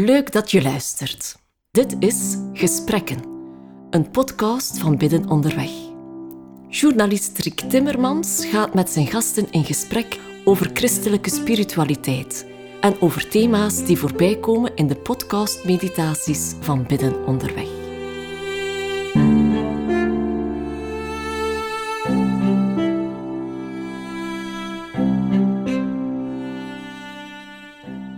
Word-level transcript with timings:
Leuk 0.00 0.32
dat 0.32 0.50
je 0.50 0.62
luistert. 0.62 1.36
Dit 1.70 1.96
is 1.98 2.36
Gesprekken, 2.52 3.24
een 3.90 4.10
podcast 4.10 4.78
van 4.78 4.96
Bidden 4.96 5.28
Onderweg. 5.28 5.70
Journalist 6.68 7.38
Rick 7.38 7.60
Timmermans 7.60 8.46
gaat 8.46 8.74
met 8.74 8.90
zijn 8.90 9.06
gasten 9.06 9.50
in 9.50 9.64
gesprek 9.64 10.18
over 10.44 10.70
christelijke 10.74 11.30
spiritualiteit 11.30 12.46
en 12.80 13.00
over 13.00 13.28
thema's 13.28 13.84
die 13.84 13.98
voorbij 13.98 14.36
komen 14.36 14.74
in 14.74 14.86
de 14.86 14.96
podcast-meditaties 14.96 16.54
van 16.60 16.86
Bidden 16.86 17.26
Onderweg. 17.26 17.68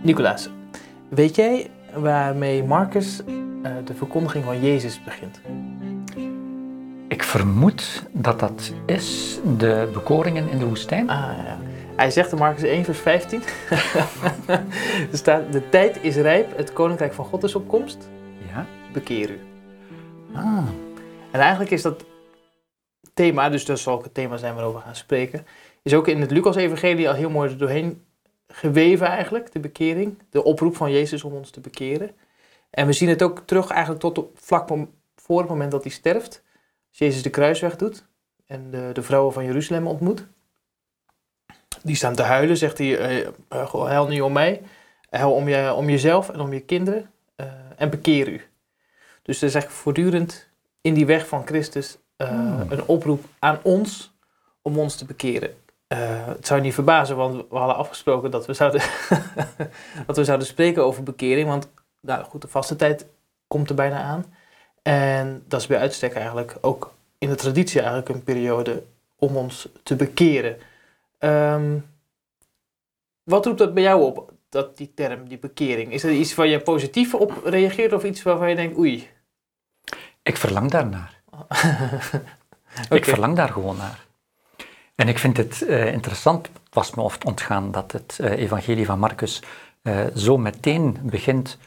Nicolaas, 0.03 0.49
weet 1.09 1.35
jij 1.35 1.69
waarmee 1.93 2.63
Marcus 2.63 3.21
uh, 3.27 3.71
de 3.85 3.93
verkondiging 3.93 4.45
van 4.45 4.61
Jezus 4.61 5.03
begint? 5.03 5.41
Ik 7.07 7.23
vermoed 7.23 8.03
dat 8.11 8.39
dat 8.39 8.73
is 8.85 9.39
de 9.57 9.89
bekoringen 9.93 10.49
in 10.49 10.57
de 10.57 10.65
woestijn. 10.65 11.09
Ah, 11.09 11.17
ja. 11.17 11.57
Hij 11.95 12.11
zegt 12.11 12.31
in 12.31 12.37
Marcus 12.37 12.63
1, 12.63 12.83
vers 12.83 12.99
15: 12.99 13.41
er 15.11 15.17
staat: 15.17 15.51
De 15.51 15.69
tijd 15.69 15.99
is 16.01 16.15
rijp, 16.15 16.57
het 16.57 16.73
koninkrijk 16.73 17.13
van 17.13 17.25
God 17.25 17.43
is 17.43 17.55
op 17.55 17.67
komst. 17.67 18.09
Ja. 18.53 18.65
Bekeer 18.93 19.29
u. 19.29 19.39
Ah, 20.33 20.67
En 21.31 21.39
eigenlijk 21.39 21.71
is 21.71 21.81
dat 21.81 22.05
thema, 23.13 23.49
dus 23.49 23.65
dat 23.65 23.79
zal 23.79 23.93
ook 23.93 24.03
het 24.03 24.13
thema 24.13 24.37
zijn 24.37 24.53
waarover 24.53 24.79
we 24.79 24.85
gaan 24.85 24.95
spreken, 24.95 25.45
is 25.83 25.93
ook 25.93 26.07
in 26.07 26.21
het 26.21 26.31
Lucas-evangelie 26.31 27.09
al 27.09 27.15
heel 27.15 27.29
mooi 27.29 27.57
doorheen 27.57 28.03
geweven 28.51 29.07
eigenlijk, 29.07 29.51
de 29.51 29.59
bekering. 29.59 30.17
De 30.29 30.43
oproep 30.43 30.75
van 30.75 30.91
Jezus 30.91 31.23
om 31.23 31.33
ons 31.33 31.49
te 31.49 31.59
bekeren. 31.59 32.11
En 32.69 32.85
we 32.85 32.93
zien 32.93 33.09
het 33.09 33.21
ook 33.23 33.39
terug 33.45 33.69
eigenlijk 33.69 34.01
tot 34.01 34.17
op 34.17 34.39
vlak 34.39 34.69
voor 35.15 35.39
het 35.39 35.49
moment 35.49 35.71
dat 35.71 35.83
hij 35.83 35.91
sterft. 35.91 36.43
Als 36.89 36.97
Jezus 36.97 37.21
de 37.23 37.29
kruisweg 37.29 37.75
doet 37.75 38.05
en 38.45 38.71
de, 38.71 38.89
de 38.93 39.01
vrouwen 39.01 39.33
van 39.33 39.45
Jeruzalem 39.45 39.87
ontmoet. 39.87 40.25
Die 41.83 41.95
staan 41.95 42.15
te 42.15 42.21
huilen, 42.21 42.57
zegt 42.57 42.77
hij, 42.77 42.97
eh, 42.97 43.27
eh, 43.49 43.67
goh, 43.67 43.87
huil 43.87 44.07
niet 44.07 44.21
om 44.21 44.33
mij. 44.33 44.61
Huil 45.09 45.33
om, 45.33 45.47
je, 45.49 45.73
om 45.73 45.89
jezelf 45.89 46.29
en 46.29 46.39
om 46.39 46.53
je 46.53 46.59
kinderen. 46.59 47.11
eh, 47.35 47.45
en 47.77 47.89
bekeer 47.89 48.27
u. 48.27 48.41
Dus 49.21 49.41
er 49.41 49.47
is 49.47 49.53
eigenlijk 49.53 49.81
voortdurend 49.83 50.47
in 50.81 50.93
die 50.93 51.05
weg 51.05 51.27
van 51.27 51.47
Christus 51.47 51.97
eh, 52.15 52.29
Hmm. 52.29 52.65
een 52.71 52.85
oproep 52.85 53.23
aan 53.39 53.59
ons 53.63 54.13
om 54.61 54.77
ons 54.79 54.95
te 54.95 55.05
bekeren. 55.05 55.53
Eh, 55.89 56.27
het 56.27 56.47
zou 56.47 56.59
je 56.59 56.65
niet 56.65 56.73
verbazen, 56.73 57.15
want 57.15 57.35
we 57.49 57.57
hadden 57.57 57.75
afgesproken 57.75 58.31
dat 58.31 58.45
we 58.45 58.53
zouden, 58.53 58.81
dat 60.07 60.15
we 60.15 60.23
zouden 60.23 60.47
spreken 60.47 60.83
over 60.83 61.03
bekering. 61.03 61.47
Want 61.47 61.69
nou 61.99 62.23
goed, 62.23 62.41
de 62.41 62.47
vaste 62.47 62.75
tijd 62.75 63.05
komt 63.47 63.69
er 63.69 63.75
bijna 63.75 64.01
aan. 64.01 64.25
En 64.81 65.43
dat 65.47 65.59
is 65.61 65.67
bij 65.67 65.79
uitstek 65.79 66.13
eigenlijk 66.13 66.57
ook 66.61 66.93
in 67.17 67.29
de 67.29 67.35
traditie 67.35 67.79
eigenlijk 67.79 68.09
een 68.09 68.23
periode 68.23 68.83
om 69.15 69.37
ons 69.37 69.67
te 69.83 69.95
bekeren. 69.95 70.57
Ehm, 71.17 71.77
wat 73.23 73.45
roept 73.45 73.57
dat 73.57 73.73
bij 73.73 73.83
jou 73.83 74.01
op, 74.01 74.31
dat, 74.49 74.77
die 74.77 74.93
term, 74.93 75.27
die 75.27 75.39
bekering? 75.39 75.93
Is 75.93 76.03
er 76.03 76.11
iets 76.11 76.35
waar 76.35 76.47
je 76.47 76.59
positief 76.59 77.13
op 77.13 77.41
reageert 77.43 77.93
of 77.93 78.03
iets 78.03 78.23
waarvan 78.23 78.49
je 78.49 78.55
denkt, 78.55 78.77
oei? 78.77 79.09
ik 80.23 80.37
verlang 80.37 80.71
daarnaar. 80.71 81.21
Ik 82.89 83.05
verlang 83.05 83.35
daar 83.35 83.49
gewoon 83.49 83.77
naar. 83.77 84.07
En 84.99 85.07
ik 85.07 85.17
vind 85.19 85.37
het 85.37 85.61
eh, 85.61 85.93
interessant, 85.93 86.47
het 86.47 86.73
was 86.73 86.95
me 86.95 87.01
oft 87.01 87.25
ontgaan 87.25 87.71
dat 87.71 87.91
het 87.91 88.17
eh, 88.19 88.31
evangelie 88.31 88.85
van 88.85 88.99
Marcus 88.99 89.41
eh, 89.81 90.05
zo 90.15 90.37
meteen 90.37 90.97
begint 91.03 91.57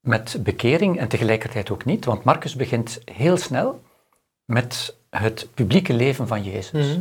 met 0.00 0.36
bekering 0.40 0.98
en 0.98 1.08
tegelijkertijd 1.08 1.70
ook 1.70 1.84
niet, 1.84 2.04
want 2.04 2.24
Marcus 2.24 2.56
begint 2.56 3.00
heel 3.04 3.36
snel 3.36 3.82
met 4.44 4.96
het 5.10 5.48
publieke 5.54 5.92
leven 5.92 6.26
van 6.26 6.42
Jezus. 6.42 6.86
Mhm. 6.86 7.00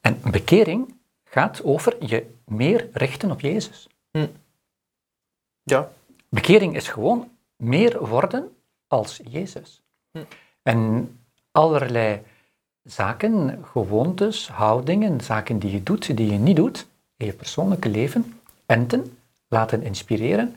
En 0.00 0.20
bekering 0.30 0.94
gaat 1.24 1.62
over 1.62 1.96
je 2.06 2.26
meer 2.44 2.88
richten 2.92 3.30
op 3.30 3.40
Jezus. 3.40 3.88
Ja. 5.62 5.92
Bekering 6.28 6.76
is 6.76 6.88
gewoon 6.88 7.30
meer 7.56 8.06
worden 8.06 8.56
als 8.86 9.20
Jezus. 9.28 9.82
Hm. 10.10 10.24
En 10.62 11.10
allerlei 11.50 12.22
zaken, 12.84 13.64
gewoontes, 13.72 14.48
houdingen, 14.48 15.20
zaken 15.20 15.58
die 15.58 15.70
je 15.70 15.82
doet, 15.82 16.16
die 16.16 16.32
je 16.32 16.38
niet 16.38 16.56
doet, 16.56 16.86
in 17.16 17.26
je 17.26 17.32
persoonlijke 17.32 17.88
leven, 17.88 18.40
enten, 18.66 19.18
laten 19.48 19.82
inspireren 19.82 20.56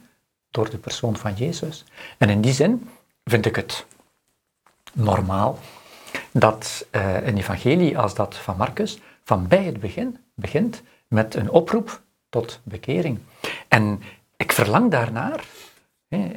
door 0.49 0.69
de 0.69 0.77
persoon 0.77 1.17
van 1.17 1.33
Jezus. 1.33 1.85
En 2.17 2.29
in 2.29 2.41
die 2.41 2.53
zin 2.53 2.89
vind 3.23 3.45
ik 3.45 3.55
het 3.55 3.85
normaal 4.93 5.59
dat 6.31 6.85
eh, 6.89 7.27
een 7.27 7.37
evangelie 7.37 7.97
als 7.97 8.15
dat 8.15 8.35
van 8.35 8.57
Marcus 8.57 8.99
van 9.23 9.47
bij 9.47 9.63
het 9.63 9.79
begin 9.79 10.17
begint 10.33 10.81
met 11.07 11.35
een 11.35 11.49
oproep 11.49 12.01
tot 12.29 12.59
bekering. 12.63 13.19
En 13.67 14.01
ik 14.37 14.51
verlang 14.51 14.91
daarnaar. 14.91 15.45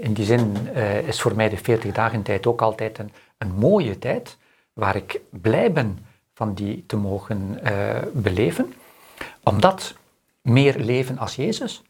In 0.00 0.12
die 0.12 0.24
zin 0.24 0.68
eh, 0.74 1.08
is 1.08 1.20
voor 1.20 1.34
mij 1.34 1.48
de 1.48 1.56
40 1.56 1.92
dagen 1.92 2.22
tijd 2.22 2.46
ook 2.46 2.62
altijd 2.62 2.98
een, 2.98 3.12
een 3.38 3.52
mooie 3.54 3.98
tijd 3.98 4.36
waar 4.80 4.96
ik 4.96 5.20
blij 5.30 5.72
ben 5.72 5.98
van 6.32 6.54
die 6.54 6.84
te 6.86 6.96
mogen 6.96 7.64
eh, 7.64 8.02
beleven. 8.12 8.74
Omdat 9.42 9.94
meer 10.42 10.78
leven 10.78 11.18
als 11.18 11.36
Jezus, 11.36 11.82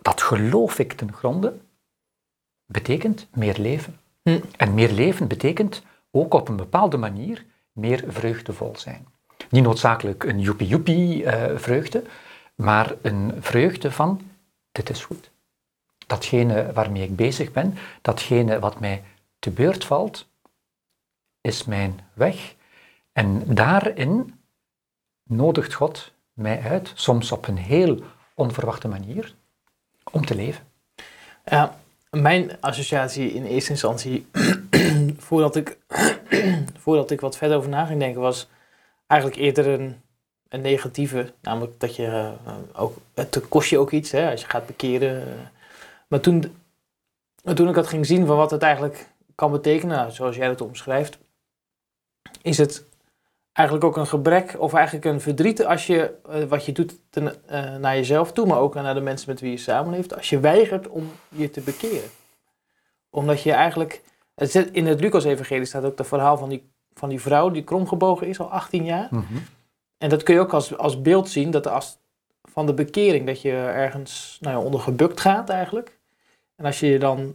dat 0.00 0.22
geloof 0.22 0.78
ik 0.78 0.92
ten 0.92 1.12
gronde, 1.12 1.58
betekent 2.66 3.26
meer 3.34 3.58
leven. 3.58 3.98
Hm. 4.22 4.40
En 4.56 4.74
meer 4.74 4.92
leven 4.92 5.28
betekent 5.28 5.82
ook 6.10 6.34
op 6.34 6.48
een 6.48 6.56
bepaalde 6.56 6.96
manier 6.96 7.44
meer 7.72 8.04
vreugdevol 8.08 8.72
zijn. 8.76 9.06
Niet 9.50 9.62
noodzakelijk 9.62 10.24
een 10.24 10.40
joepie-joepie 10.40 11.24
eh, 11.24 11.58
vreugde, 11.58 12.02
maar 12.54 12.94
een 13.02 13.32
vreugde 13.40 13.90
van 13.90 14.20
dit 14.72 14.90
is 14.90 15.04
goed. 15.04 15.30
Datgene 16.06 16.72
waarmee 16.72 17.02
ik 17.02 17.16
bezig 17.16 17.52
ben, 17.52 17.74
datgene 18.02 18.58
wat 18.58 18.80
mij 18.80 19.02
te 19.38 19.50
beurt 19.50 19.84
valt, 19.84 20.27
is 21.48 21.64
mijn 21.64 22.00
weg. 22.12 22.54
En 23.12 23.54
daarin 23.54 24.40
nodigt 25.22 25.74
God 25.74 26.12
mij 26.32 26.60
uit, 26.60 26.92
soms 26.94 27.32
op 27.32 27.46
een 27.46 27.56
heel 27.56 27.98
onverwachte 28.34 28.88
manier, 28.88 29.34
om 30.12 30.26
te 30.26 30.34
leven. 30.34 30.64
Mijn 32.10 32.60
associatie 32.60 33.32
in 33.32 33.44
eerste 33.44 33.70
instantie, 33.70 34.26
voordat 35.26 35.56
ik, 35.56 35.78
voordat 36.82 37.10
ik 37.10 37.20
wat 37.20 37.36
verder 37.36 37.56
over 37.56 37.70
na 37.70 37.84
ging 37.84 37.98
denken, 37.98 38.20
was 38.20 38.48
eigenlijk 39.06 39.40
eerder 39.40 39.66
een, 39.80 39.96
negatieve. 40.50 41.32
Namelijk 41.40 41.80
dat 41.80 41.96
je 41.96 42.06
eh, 42.06 42.54
ook, 42.72 42.96
het 43.14 43.48
kost 43.48 43.70
je 43.70 43.78
ook 43.78 43.90
iets 43.90 44.10
hè, 44.10 44.30
als 44.30 44.40
je 44.40 44.46
gaat 44.46 44.66
bekeren. 44.66 45.24
Maar 46.06 46.20
toen, 46.20 46.56
toen 47.54 47.68
ik 47.68 47.74
dat 47.74 47.86
ging 47.86 48.06
zien 48.06 48.26
van 48.26 48.36
wat 48.36 48.50
het 48.50 48.62
eigenlijk 48.62 49.08
kan 49.34 49.50
betekenen, 49.50 49.96
nou, 49.96 50.10
zoals 50.10 50.36
jij 50.36 50.48
het 50.48 50.60
omschrijft, 50.60 51.18
is 52.42 52.58
het 52.58 52.84
eigenlijk 53.52 53.86
ook 53.86 53.96
een 53.96 54.06
gebrek 54.06 54.56
of 54.58 54.74
eigenlijk 54.74 55.04
een 55.04 55.20
verdriet 55.20 55.64
als 55.64 55.86
je 55.86 56.14
eh, 56.28 56.44
wat 56.44 56.64
je 56.64 56.72
doet 56.72 56.94
ten, 57.10 57.48
eh, 57.48 57.76
naar 57.76 57.94
jezelf 57.94 58.32
toe, 58.32 58.46
maar 58.46 58.58
ook 58.58 58.74
naar 58.74 58.94
de 58.94 59.00
mensen 59.00 59.30
met 59.30 59.40
wie 59.40 59.50
je 59.50 59.56
samenleeft, 59.56 60.16
als 60.16 60.30
je 60.30 60.40
weigert 60.40 60.88
om 60.88 61.10
je 61.28 61.50
te 61.50 61.60
bekeren. 61.60 62.10
Omdat 63.10 63.42
je 63.42 63.52
eigenlijk, 63.52 64.02
in 64.72 64.86
het 64.86 65.00
Lucas-evangelie 65.00 65.64
staat 65.64 65.84
ook 65.84 65.98
het 65.98 66.06
verhaal 66.06 66.36
van 66.36 66.48
die, 66.48 66.70
van 66.94 67.08
die 67.08 67.20
vrouw 67.20 67.50
die 67.50 67.64
kromgebogen 67.64 68.26
is 68.26 68.40
al 68.40 68.50
18 68.50 68.84
jaar. 68.84 69.08
En 69.98 70.08
dat 70.08 70.22
kun 70.22 70.34
je 70.34 70.40
ook 70.40 70.52
als, 70.52 70.76
als 70.76 71.02
beeld 71.02 71.28
zien, 71.28 71.50
dat 71.50 71.66
als 71.66 71.98
van 72.42 72.66
de 72.66 72.74
bekering, 72.74 73.26
dat 73.26 73.42
je 73.42 73.52
ergens 73.52 74.38
nou 74.40 74.58
ja, 74.58 74.64
onder 74.64 74.80
gebukt 74.80 75.20
gaat 75.20 75.48
eigenlijk. 75.48 75.98
En 76.56 76.64
als 76.64 76.80
je 76.80 76.98
dan 76.98 77.34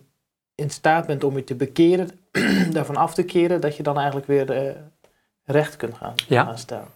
in 0.56 0.70
staat 0.70 1.06
bent 1.06 1.24
om 1.24 1.36
je 1.36 1.44
te 1.44 1.56
bekeren, 1.56 2.10
daarvan 2.72 2.96
af 2.96 3.14
te 3.14 3.24
keren, 3.24 3.62
dat 3.62 3.78
je 3.78 3.84
dan 3.84 3.96
eigenlijk 3.98 4.28
weer 4.28 4.52
eh, 4.52 4.76
recht 5.44 5.76
kunt 5.76 5.98
gaan, 5.98 6.14
Ja. 6.28 6.56
gaan. 6.68 6.88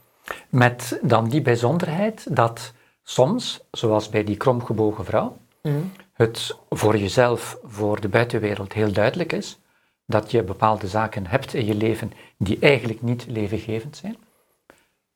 Met 0.49 0.99
dan 1.01 1.29
die 1.29 1.41
bijzonderheid 1.41 2.35
dat 2.35 2.73
soms, 3.03 3.59
zoals 3.71 4.09
bij 4.09 4.23
die 4.23 4.37
kromgebogen 4.37 5.05
vrouw, 5.05 5.37
Mhm. 5.61 5.77
het 6.13 6.55
voor 6.69 6.97
jezelf, 6.97 7.57
voor 7.63 8.01
de 8.01 8.07
buitenwereld 8.07 8.73
heel 8.73 8.91
duidelijk 8.91 9.33
is 9.33 9.57
dat 10.05 10.31
je 10.31 10.43
bepaalde 10.43 10.87
zaken 10.87 11.27
hebt 11.27 11.53
in 11.53 11.65
je 11.65 11.75
leven 11.75 12.11
die 12.37 12.57
eigenlijk 12.59 13.01
niet 13.01 13.25
levengevend 13.27 13.97
zijn. 13.97 14.15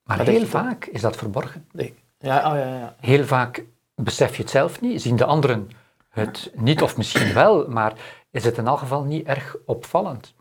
Maar 0.04 0.18
dat 0.18 0.28
heel 0.28 0.46
vaak 0.46 0.86
is 0.86 1.02
dat 1.02 1.16
verborgen. 1.16 1.66
Nee. 1.72 1.94
Ja, 2.20 2.38
oh 2.52 2.58
ja, 2.58 2.78
ja. 2.78 2.96
Heel 3.00 3.26
vaak 3.26 3.64
besef 3.96 4.36
je 4.36 4.42
het 4.42 4.52
zelf 4.52 4.82
niet, 4.82 5.02
zien 5.02 5.16
de 5.16 5.26
anderen 5.26 5.70
het 6.12 6.52
niet, 6.56 6.82
of 6.82 6.98
misschien 6.98 7.34
wel, 7.34 7.68
maar 7.68 7.94
is 8.32 8.44
het 8.44 8.58
in 8.58 8.68
elk 8.68 8.80
geval 8.80 9.04
niet 9.04 9.26
erg 9.26 9.56
opvallend. 9.66 10.34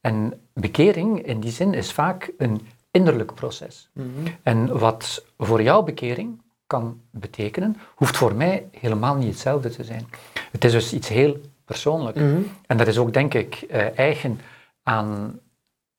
En 0.00 0.40
bekering 0.52 1.26
in 1.26 1.40
die 1.40 1.50
zin 1.50 1.74
is 1.74 1.92
vaak 1.92 2.32
een 2.38 2.68
innerlijk 2.90 3.34
proces. 3.34 3.90
Mhm. 3.92 4.08
En 4.42 4.78
wat 4.78 5.24
voor 5.38 5.62
jouw 5.62 5.82
bekering 5.82 6.42
kan 6.66 7.00
betekenen, 7.10 7.76
hoeft 7.94 8.16
voor 8.16 8.34
mij 8.34 8.68
helemaal 8.70 9.14
niet 9.14 9.28
hetzelfde 9.28 9.70
te 9.70 9.84
zijn. 9.84 10.08
Het 10.50 10.64
is 10.64 10.72
dus 10.72 10.92
iets 10.92 11.08
heel 11.08 11.40
persoonlijk. 11.64 12.16
Mhm. 12.16 12.40
En 12.66 12.76
dat 12.76 12.86
is 12.86 12.98
ook, 12.98 13.12
denk 13.12 13.34
ik, 13.34 13.54
eh, 13.54 13.98
eigen 13.98 14.40
aan 14.82 15.40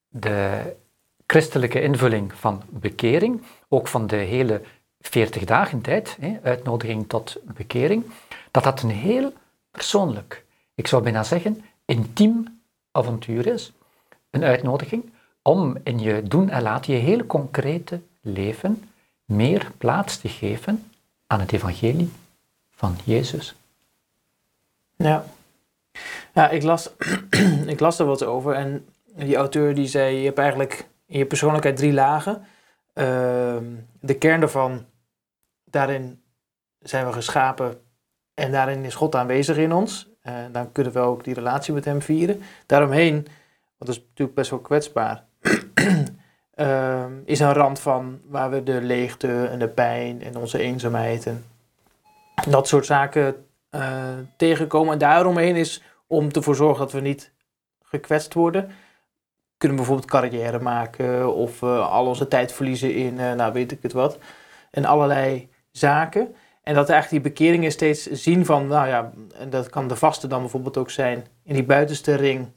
de 0.07 0.61
christelijke 1.25 1.81
invulling 1.81 2.33
van 2.33 2.61
bekering, 2.69 3.41
ook 3.69 3.87
van 3.87 4.07
de 4.07 4.15
hele 4.15 4.61
40 4.99 5.43
dagen 5.43 5.81
tijd, 5.81 6.17
uitnodiging 6.43 7.07
tot 7.07 7.37
bekering, 7.43 8.05
dat 8.63 8.75
dat 8.75 8.83
een 8.83 8.95
heel 8.95 9.33
persoonlijk, 9.71 10.45
ik 10.75 10.87
zou 10.87 11.03
bijna 11.03 11.23
zeggen, 11.23 11.65
intiem 11.85 12.61
avontuur 12.91 13.47
is. 13.47 13.71
Een 14.29 14.43
uitnodiging 14.43 15.11
om 15.41 15.77
in 15.83 15.99
je 15.99 16.23
doen 16.23 16.49
en 16.49 16.61
laten, 16.61 16.93
je 16.93 16.99
heel 16.99 17.25
concrete 17.25 18.01
leven, 18.21 18.89
meer 19.25 19.71
plaats 19.77 20.17
te 20.17 20.29
geven 20.29 20.91
aan 21.27 21.39
het 21.39 21.51
evangelie 21.51 22.11
van 22.69 22.97
Jezus. 23.03 23.55
Ja. 24.95 25.25
Ja, 26.33 26.49
ik 26.49 26.63
las, 26.63 26.89
ik 27.73 27.79
las 27.79 27.99
er 27.99 28.05
wat 28.05 28.23
over 28.23 28.53
en 28.53 28.85
die 29.15 29.35
auteur 29.35 29.75
die 29.75 29.87
zei, 29.87 30.15
je 30.15 30.25
hebt 30.25 30.37
eigenlijk 30.39 30.87
in 31.05 31.17
je 31.17 31.25
persoonlijkheid 31.25 31.77
drie 31.77 31.93
lagen. 31.93 32.45
Ehm, 32.93 33.65
de 33.99 34.15
kern 34.17 34.39
daarvan, 34.39 34.85
daarin 35.63 36.21
zijn 36.79 37.05
we 37.05 37.13
geschapen 37.13 37.81
en 38.37 38.51
daarin 38.51 38.85
is 38.85 38.95
God 38.95 39.15
aanwezig 39.15 39.57
in 39.57 39.73
ons. 39.73 40.09
En 40.21 40.51
dan 40.51 40.71
kunnen 40.71 40.93
we 40.93 40.99
ook 40.99 41.23
die 41.23 41.33
relatie 41.33 41.73
met 41.73 41.85
hem 41.85 42.01
vieren. 42.01 42.41
Daaromheen, 42.65 43.13
want 43.13 43.27
dat 43.77 43.89
is 43.89 43.99
natuurlijk 43.99 44.37
best 44.37 44.49
wel 44.49 44.59
kwetsbaar, 44.59 45.23
ehm, 46.53 47.11
is 47.25 47.39
een 47.39 47.53
rand 47.53 47.79
van 47.79 48.19
waar 48.25 48.49
we 48.49 48.63
de 48.63 48.81
leegte 48.81 49.45
en 49.45 49.59
de 49.59 49.67
pijn 49.67 50.21
en 50.21 50.37
onze 50.37 50.59
eenzaamheid 50.59 51.25
en 51.25 51.45
dat 52.49 52.67
soort 52.67 52.85
zaken 52.85 53.45
eh, 53.69 54.13
tegenkomen. 54.37 54.93
En 54.93 54.99
daaromheen 54.99 55.55
is 55.55 55.83
om 56.07 56.31
ervoor 56.31 56.55
zorgen 56.55 56.79
dat 56.79 56.91
we 56.91 56.99
niet 56.99 57.31
gekwetst 57.83 58.33
worden. 58.33 58.63
Kunnen 59.57 59.77
we 59.77 59.83
bijvoorbeeld 59.83 60.11
carrière 60.11 60.59
maken 60.59 61.33
of 61.33 61.61
eh, 61.61 61.91
al 61.91 62.05
onze 62.05 62.27
tijd 62.27 62.51
verliezen 62.51 62.95
in, 62.95 63.19
eh, 63.19 63.33
nou 63.33 63.53
weet 63.53 63.71
ik 63.71 63.79
het 63.81 63.93
wat. 63.93 64.17
En 64.71 64.85
allerlei 64.85 65.49
zaken. 65.71 66.35
En 66.67 66.73
dat 66.73 66.89
eigenlijk 66.89 67.23
die 67.23 67.31
bekeringen 67.31 67.71
steeds 67.71 68.03
zien 68.05 68.45
van, 68.45 68.67
nou 68.67 68.87
ja, 68.87 69.11
en 69.33 69.49
dat 69.49 69.69
kan 69.69 69.87
de 69.87 69.95
vaste 69.95 70.27
dan 70.27 70.41
bijvoorbeeld 70.41 70.77
ook 70.77 70.89
zijn, 70.89 71.25
in 71.43 71.53
die 71.53 71.63
buitenste 71.63 72.15
ring 72.15 72.47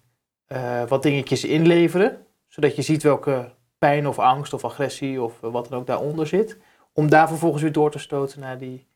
eh, 0.47 0.83
wat 0.89 1.03
dingetjes 1.03 1.45
inleveren. 1.45 2.27
Zodat 2.49 2.77
je 2.77 2.83
ziet 2.83 3.03
welke 3.03 3.53
pijn 3.79 4.09
of 4.09 4.19
angst 4.19 4.53
of 4.53 4.65
agressie 4.65 5.23
of 5.23 5.41
wat 5.41 5.69
dan 5.69 5.79
ook 5.79 5.87
daaronder 5.87 6.27
zit. 6.27 6.57
Om 6.93 7.09
daar 7.09 7.29
vervolgens 7.29 7.63
weer 7.63 7.73
door 7.73 7.91
te 7.91 7.99
stoten 7.99 8.41
naar 8.41 8.59
die, 8.59 8.87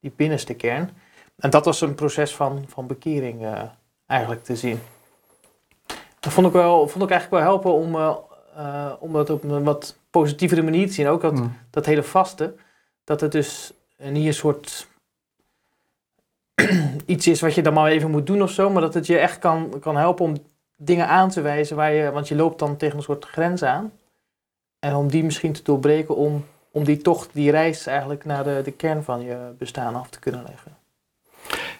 die 0.00 0.12
binnenste 0.16 0.54
kern. 0.54 0.90
En 1.36 1.50
dat 1.50 1.64
was 1.64 1.80
een 1.80 1.94
proces 1.94 2.34
van, 2.34 2.64
van 2.68 2.86
bekering 2.86 3.44
eh, 3.44 3.62
eigenlijk 4.06 4.44
te 4.44 4.56
zien. 4.56 4.80
Dat 6.20 6.32
vond 6.32 6.46
ik, 6.46 6.52
wel, 6.52 6.88
vond 6.88 7.04
ik 7.04 7.10
eigenlijk 7.10 7.42
wel 7.44 7.52
helpen 7.52 7.72
om, 7.72 7.94
eh, 8.56 8.92
om 9.00 9.12
dat 9.12 9.30
op 9.30 9.44
een 9.44 9.64
wat 9.64 9.98
positievere 10.10 10.62
manier 10.62 10.86
te 10.86 10.92
zien. 10.92 11.08
Ook 11.08 11.20
dat, 11.20 11.34
Mm. 11.34 11.56
dat 11.70 11.86
hele 11.86 12.02
vaste, 12.02 12.54
dat 13.04 13.20
het 13.20 13.32
dus 13.32 13.72
niet 14.10 14.26
een 14.26 14.34
soort 14.34 14.88
iets 17.06 17.26
is 17.26 17.40
wat 17.40 17.54
je 17.54 17.62
dan 17.62 17.72
maar 17.72 17.90
even 17.90 18.10
moet 18.10 18.26
doen 18.26 18.42
of 18.42 18.50
zo, 18.50 18.70
maar 18.70 18.82
dat 18.82 18.94
het 18.94 19.06
je 19.06 19.18
echt 19.18 19.38
kan, 19.38 19.78
kan 19.80 19.96
helpen 19.96 20.24
om 20.24 20.36
dingen 20.76 21.08
aan 21.08 21.30
te 21.30 21.40
wijzen 21.40 21.76
waar 21.76 21.92
je, 21.92 22.10
want 22.10 22.28
je 22.28 22.34
loopt 22.34 22.58
dan 22.58 22.76
tegen 22.76 22.96
een 22.96 23.02
soort 23.02 23.24
grens 23.24 23.62
aan. 23.62 23.92
En 24.78 24.94
om 24.94 25.08
die 25.08 25.24
misschien 25.24 25.52
te 25.52 25.62
doorbreken, 25.62 26.16
om, 26.16 26.44
om 26.70 26.84
die 26.84 26.96
toch, 26.96 27.28
die 27.32 27.50
reis 27.50 27.86
eigenlijk 27.86 28.24
naar 28.24 28.44
de, 28.44 28.60
de 28.64 28.72
kern 28.72 29.04
van 29.04 29.20
je 29.20 29.52
bestaan 29.58 29.94
af 29.94 30.08
te 30.08 30.18
kunnen 30.18 30.44
leggen. 30.48 30.76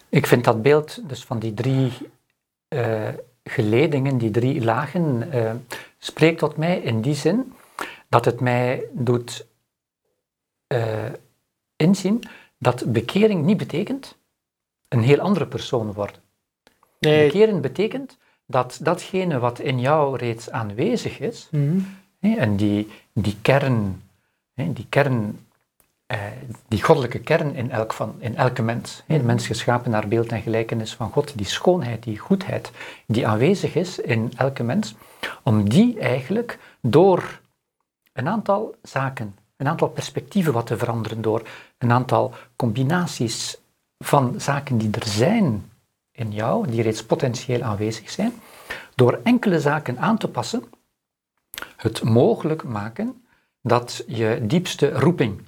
Ik 0.08 0.26
vind 0.26 0.44
dat 0.44 0.62
beeld 0.62 1.08
dus 1.08 1.24
van 1.24 1.38
die 1.38 1.54
drie 1.54 1.92
eh, 2.69 3.08
geledingen, 3.44 4.19
die 4.19 4.30
drie 4.30 4.64
lagen, 4.64 5.32
eh, 5.32 5.52
spreekt 5.98 6.38
tot 6.38 6.56
mij 6.56 6.78
in 6.78 7.00
die 7.00 7.14
zin 7.14 7.52
dat 8.08 8.24
het 8.24 8.40
mij 8.40 8.84
doet 8.92 9.46
eh, 10.66 11.04
inzien 11.82 12.23
dat 12.58 12.93
bekering 12.93 13.44
niet 13.44 13.56
betekent 13.56 14.17
een 14.88 15.02
heel 15.02 15.19
andere 15.20 15.46
persoon 15.46 15.93
worden. 15.93 16.17
Nee. 17.00 17.26
Bekeren 17.26 17.61
betekent 17.61 18.19
dat 18.46 18.79
datgene 18.82 19.38
wat 19.38 19.58
in 19.58 19.81
jou 19.81 20.17
reeds 20.17 20.50
aanwezig 20.50 21.20
is, 21.20 21.49
Mhm. 21.50 21.79
en 22.20 22.56
die, 22.56 22.88
die 23.12 23.37
kern, 23.43 24.02
die 24.55 24.87
kern 24.88 25.38
eh, 26.06 26.19
die 26.69 26.82
goddelijke 26.82 27.19
kern 27.19 27.55
in, 27.55 27.70
elk 27.70 27.93
van, 27.93 28.14
in 28.19 28.37
elke 28.37 28.62
mens. 28.62 29.02
De 29.06 29.23
mens 29.23 29.46
geschapen 29.46 29.90
naar 29.90 30.08
beeld 30.08 30.32
en 30.32 30.43
gelijkenis 30.43 30.94
van 30.94 31.11
God, 31.11 31.32
die 31.37 31.46
schoonheid, 31.46 32.02
die 32.02 32.19
goedheid, 32.19 32.70
die 33.06 33.26
aanwezig 33.26 33.75
is 33.75 33.99
in 33.99 34.32
elke 34.37 34.62
mens, 34.62 34.94
om 35.43 35.69
die 35.69 35.99
eigenlijk 36.00 36.58
door 36.81 37.40
een 38.12 38.29
aantal 38.29 38.75
zaken, 38.82 39.37
een 39.56 39.69
aantal 39.69 39.88
perspectieven 39.88 40.52
wat 40.52 40.67
te 40.67 40.76
veranderen, 40.76 41.23
door 41.23 41.43
een 41.82 41.93
aantal 41.93 42.34
combinaties 42.56 43.56
van 43.99 44.34
zaken 44.40 44.79
die 44.79 44.90
er 44.90 45.06
zijn 45.06 45.70
in 46.12 46.32
jou, 46.32 46.67
die 46.70 46.82
reeds 46.82 47.05
potentieel 47.05 47.62
aanwezig 47.62 48.11
zijn, 48.11 48.32
door 48.94 49.20
enkele 49.23 49.61
zaken 49.61 49.99
aan 49.99 50.19
te 50.19 50.29
passen, 50.29 50.64
het 51.76 52.02
mogelijk 52.02 52.62
maken 52.64 53.25
dat 53.61 54.05
je 54.06 54.38
diepste 54.43 54.90
roeping, 54.93 55.43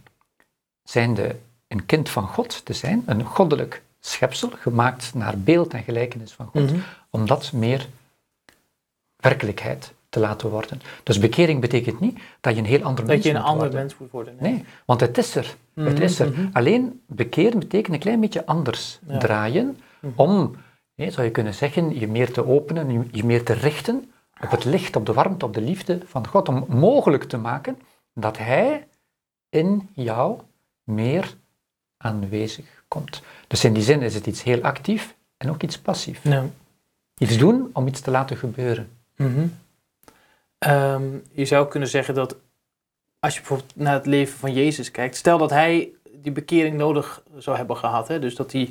zijnde 0.83 1.37
een 1.69 1.87
kind 1.87 2.11
van 2.11 2.27
God 2.29 2.65
te 2.65 2.73
zijn, 2.73 3.03
een 3.07 3.25
goddelijk 3.25 3.83
schepsel, 4.01 4.51
gemaakt 4.59 5.15
naar 5.15 5.39
beeld 5.39 5.75
en 5.75 5.83
gelijkenis 5.83 6.33
van 6.33 6.47
God, 6.47 6.71
Mhm. 6.71 6.79
om 7.11 7.27
dat 7.27 7.53
meer 7.53 7.89
werkelijkheid 9.17 9.93
te 10.15 10.21
laten 10.21 10.51
worden. 10.51 10.81
Dus 11.03 11.19
bekering 11.19 11.61
betekent 11.61 12.01
niet 12.01 12.19
dat 12.41 12.55
je 12.55 12.61
een 12.61 12.67
heel 12.67 12.83
ander 12.83 13.05
mens 13.05 13.15
Dat 13.17 13.23
je 13.25 13.31
een 13.31 13.37
moet 13.37 13.45
ander 13.45 13.61
worden. 13.63 13.79
mens 13.81 13.99
moet 13.99 14.11
worden. 14.11 14.35
Nee, 14.41 14.65
want 14.85 15.01
het 15.01 15.19
is 15.19 15.35
er. 15.37 15.57
Het 15.75 15.95
Mhm, 15.95 16.03
is 16.03 16.19
er. 16.19 16.31
mhm. 16.31 16.47
Alleen 16.53 17.01
bekeren 17.07 17.59
betekent 17.59 17.95
een 17.95 18.01
klein 18.01 18.21
beetje 18.21 18.47
anders 18.47 18.99
Ja. 19.07 19.19
draaien 19.19 19.77
Mhm. 20.01 20.13
om, 20.17 20.57
zou 20.97 21.23
je 21.23 21.31
kunnen 21.31 21.55
zeggen, 21.55 21.99
je 22.01 22.09
meer 22.09 22.33
te 22.33 22.47
openen, 22.47 22.91
je, 22.93 23.01
je 23.13 23.25
meer 23.25 23.45
te 23.45 23.53
richten 23.53 24.11
op 24.41 24.51
het 24.51 24.65
licht, 24.65 24.97
op 24.97 25.07
de 25.07 25.13
warmte, 25.13 25.45
op 25.45 25.55
de 25.55 25.61
liefde 25.61 25.99
van 26.07 26.27
God, 26.27 26.49
om 26.49 26.65
mogelijk 26.69 27.25
te 27.25 27.37
maken 27.39 27.79
dat 28.15 28.39
Hij 28.39 28.87
in 29.49 29.89
jou 29.93 30.39
meer 30.85 31.35
aanwezig 31.97 32.65
komt. 32.89 33.23
Dus 33.47 33.65
in 33.65 33.73
die 33.73 33.83
zin 33.83 34.03
is 34.03 34.15
het 34.15 34.27
iets 34.27 34.43
heel 34.43 34.63
actief 34.63 35.15
en 35.37 35.51
ook 35.51 35.63
iets 35.63 35.79
passief. 35.79 36.21
Ja. 36.23 36.45
Iets 37.19 37.37
doen 37.39 37.71
om 37.73 37.87
iets 37.87 38.01
te 38.01 38.11
laten 38.11 38.37
gebeuren. 38.37 38.89
Ehm, 40.65 41.19
je 41.33 41.45
zou 41.45 41.69
kunnen 41.69 41.89
zeggen 41.89 42.15
dat 42.15 42.37
als 43.19 43.35
je 43.35 43.41
bijvoorbeeld 43.41 43.77
naar 43.77 43.95
het 43.95 44.07
leven 44.07 44.39
van 44.39 44.53
Jezus 44.53 44.91
kijkt, 44.91 45.17
stel 45.17 45.39
dat 45.39 45.51
hij 45.51 45.93
die 46.13 46.33
bekering 46.33 46.77
nodig 46.77 47.23
zou 47.37 47.57
hebben 47.57 47.77
gehad, 47.77 48.09
hè, 48.09 48.19
dus 48.19 48.35
dat 48.35 48.53
hij, 48.53 48.71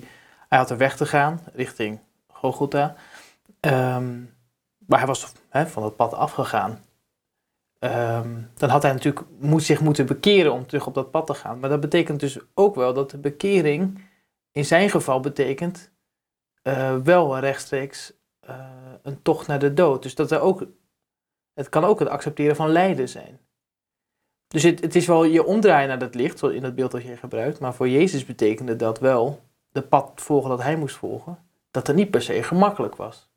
hij 0.49 0.57
had 0.57 0.69
er 0.69 0.77
weg 0.77 0.95
te 0.97 1.05
gaan 1.05 1.41
richting 1.53 1.99
Golgotha, 2.27 2.95
Ehm, 3.63 4.19
maar 4.87 4.97
hij 4.97 5.07
was 5.07 5.33
hè, 5.49 5.67
van 5.67 5.83
het 5.83 5.95
pad 5.95 6.13
afgegaan. 6.13 6.79
Ehm, 7.79 8.41
dan 8.53 8.69
had 8.69 8.83
hij 8.83 8.91
natuurlijk 8.91 9.25
moet, 9.39 9.63
zich 9.63 9.79
moeten 9.79 10.05
bekeren 10.05 10.53
om 10.53 10.67
terug 10.67 10.87
op 10.87 10.93
dat 10.93 11.11
pad 11.11 11.27
te 11.27 11.33
gaan. 11.33 11.59
Maar 11.59 11.69
dat 11.69 11.79
betekent 11.79 12.19
dus 12.19 12.39
ook 12.53 12.75
wel 12.75 12.93
dat 12.93 13.11
de 13.11 13.17
bekering 13.17 14.01
in 14.51 14.65
zijn 14.65 14.89
geval 14.89 15.19
betekent 15.19 15.91
eh, 16.61 16.95
wel 16.97 17.39
rechtstreeks 17.39 18.13
eh, 18.39 18.55
een 19.03 19.21
tocht 19.21 19.47
naar 19.47 19.59
de 19.59 19.73
dood. 19.73 20.03
Dus 20.03 20.15
dat 20.15 20.31
er 20.31 20.39
ook, 20.39 20.65
het 21.53 21.69
kan 21.69 21.83
ook 21.83 21.99
het 21.99 22.09
accepteren 22.09 22.55
van 22.55 22.69
lijden 22.69 23.09
zijn. 23.09 23.39
Dus 24.47 24.63
het, 24.63 24.81
het 24.81 24.95
is 24.95 25.07
wel 25.07 25.23
je 25.23 25.45
omdraaien 25.45 25.87
naar 25.87 25.99
dat 25.99 26.15
licht, 26.15 26.39
zoals 26.39 26.53
in 26.53 26.63
het 26.63 26.75
beeld 26.75 26.91
dat 26.91 27.03
je 27.03 27.17
gebruikt. 27.17 27.59
Maar 27.59 27.73
voor 27.73 27.89
Jezus 27.89 28.25
betekende 28.25 28.75
dat 28.75 28.99
wel 28.99 29.41
de 29.69 29.81
pad 29.81 30.11
volgen 30.15 30.49
dat 30.49 30.61
hij 30.61 30.75
moest 30.75 30.95
volgen. 30.95 31.37
Dat 31.71 31.87
er 31.87 31.93
niet 31.93 32.11
per 32.11 32.21
se 32.21 32.43
gemakkelijk 32.43 32.95
was. 32.95 33.29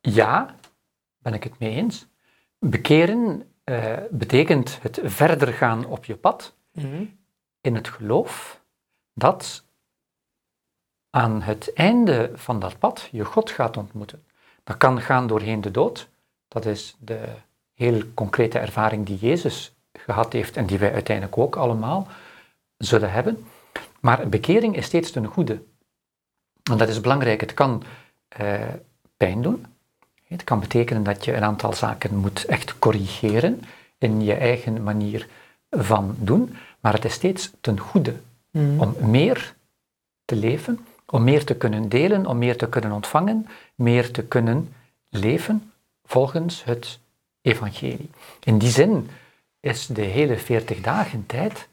Ja, 0.00 0.54
ben 1.18 1.34
ik 1.34 1.44
het 1.44 1.58
mee 1.58 1.74
eens. 1.74 2.06
Bekeren 2.58 3.52
eh, 3.64 3.96
betekent 4.10 4.78
het 4.82 5.00
verder 5.04 5.52
gaan 5.52 5.86
op 5.86 6.04
je 6.04 6.16
pad 6.16 6.56
in 7.60 7.74
het 7.74 7.88
geloof 7.88 8.62
dat 9.14 9.64
aan 11.10 11.42
het 11.42 11.72
einde 11.72 12.30
van 12.34 12.60
dat 12.60 12.78
pad 12.78 13.08
je 13.12 13.24
God 13.24 13.50
gaat 13.50 13.76
ontmoeten. 13.76 14.24
Dat 14.66 14.76
kan 14.76 15.00
gaan 15.00 15.26
doorheen 15.26 15.60
de 15.60 15.70
dood. 15.70 16.08
Dat 16.48 16.64
is 16.66 16.96
de 16.98 17.18
heel 17.74 18.02
concrete 18.14 18.58
ervaring 18.58 19.06
die 19.06 19.18
Jezus 19.18 19.74
gehad 19.92 20.32
heeft 20.32 20.56
en 20.56 20.66
die 20.66 20.78
wij 20.78 20.92
uiteindelijk 20.92 21.38
ook 21.38 21.56
allemaal 21.56 22.08
zullen 22.76 23.12
hebben. 23.12 23.46
Maar 24.00 24.28
bekering 24.28 24.76
is 24.76 24.84
steeds 24.84 25.10
ten 25.10 25.26
goede. 25.26 25.62
En 26.70 26.76
dat 26.78 26.88
is 26.88 27.00
belangrijk. 27.00 27.40
Het 27.40 27.54
kan 27.54 27.82
eh, 28.28 28.60
pijn 29.16 29.42
doen. 29.42 29.66
Het 30.24 30.44
kan 30.44 30.60
betekenen 30.60 31.02
dat 31.02 31.24
je 31.24 31.34
een 31.34 31.44
aantal 31.44 31.72
zaken 31.72 32.16
moet 32.16 32.44
echt 32.44 32.78
corrigeren 32.78 33.62
in 33.98 34.22
je 34.24 34.34
eigen 34.34 34.82
manier 34.82 35.28
van 35.70 36.16
doen. 36.18 36.56
Maar 36.80 36.92
het 36.92 37.04
is 37.04 37.12
steeds 37.12 37.52
ten 37.60 37.78
goede 37.78 38.14
Mhm. 38.50 38.80
om 38.80 39.10
meer 39.10 39.54
te 40.24 40.36
leven, 40.36 40.86
om 41.06 41.24
meer 41.24 41.44
te 41.44 41.54
kunnen 41.54 41.88
delen, 41.88 42.26
om 42.26 42.38
meer 42.38 42.56
te 42.56 42.68
kunnen 42.68 42.92
ontvangen, 42.92 43.48
meer 43.74 44.10
te 44.12 44.22
kunnen 44.22 44.72
leven 45.08 45.72
volgens 46.04 46.64
het 46.64 46.98
evangelie. 47.42 48.10
In 48.42 48.58
die 48.58 48.70
zin 48.70 49.10
is 49.60 49.86
de 49.86 50.02
hele 50.02 50.38
40 50.38 50.80
dagen 50.80 51.26
tijd 51.26 51.68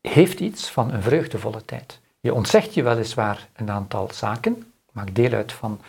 heeft 0.00 0.40
iets 0.40 0.70
van 0.70 0.92
een 0.92 1.02
vreugdevolle 1.02 1.64
tijd. 1.64 2.00
Je 2.20 2.34
ontzegt 2.34 2.74
je 2.74 2.82
weliswaar 2.82 3.48
een 3.52 3.70
aantal 3.70 4.08
zaken, 4.12 4.72
maakt 4.92 5.14
deel 5.14 5.32
uit 5.32 5.52
van, 5.52 5.80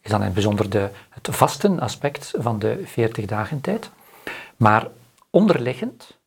is 0.00 0.10
dan 0.10 0.22
in 0.22 0.32
bijzonder 0.32 0.70
de, 0.70 0.90
het 1.08 1.28
vasten 1.30 1.80
aspect 1.80 2.32
van 2.38 2.58
de 2.58 2.82
40 2.84 3.26
dagen 3.26 3.60
tijd, 3.60 3.90
maar 4.56 4.88
onderliggend, 5.30 6.18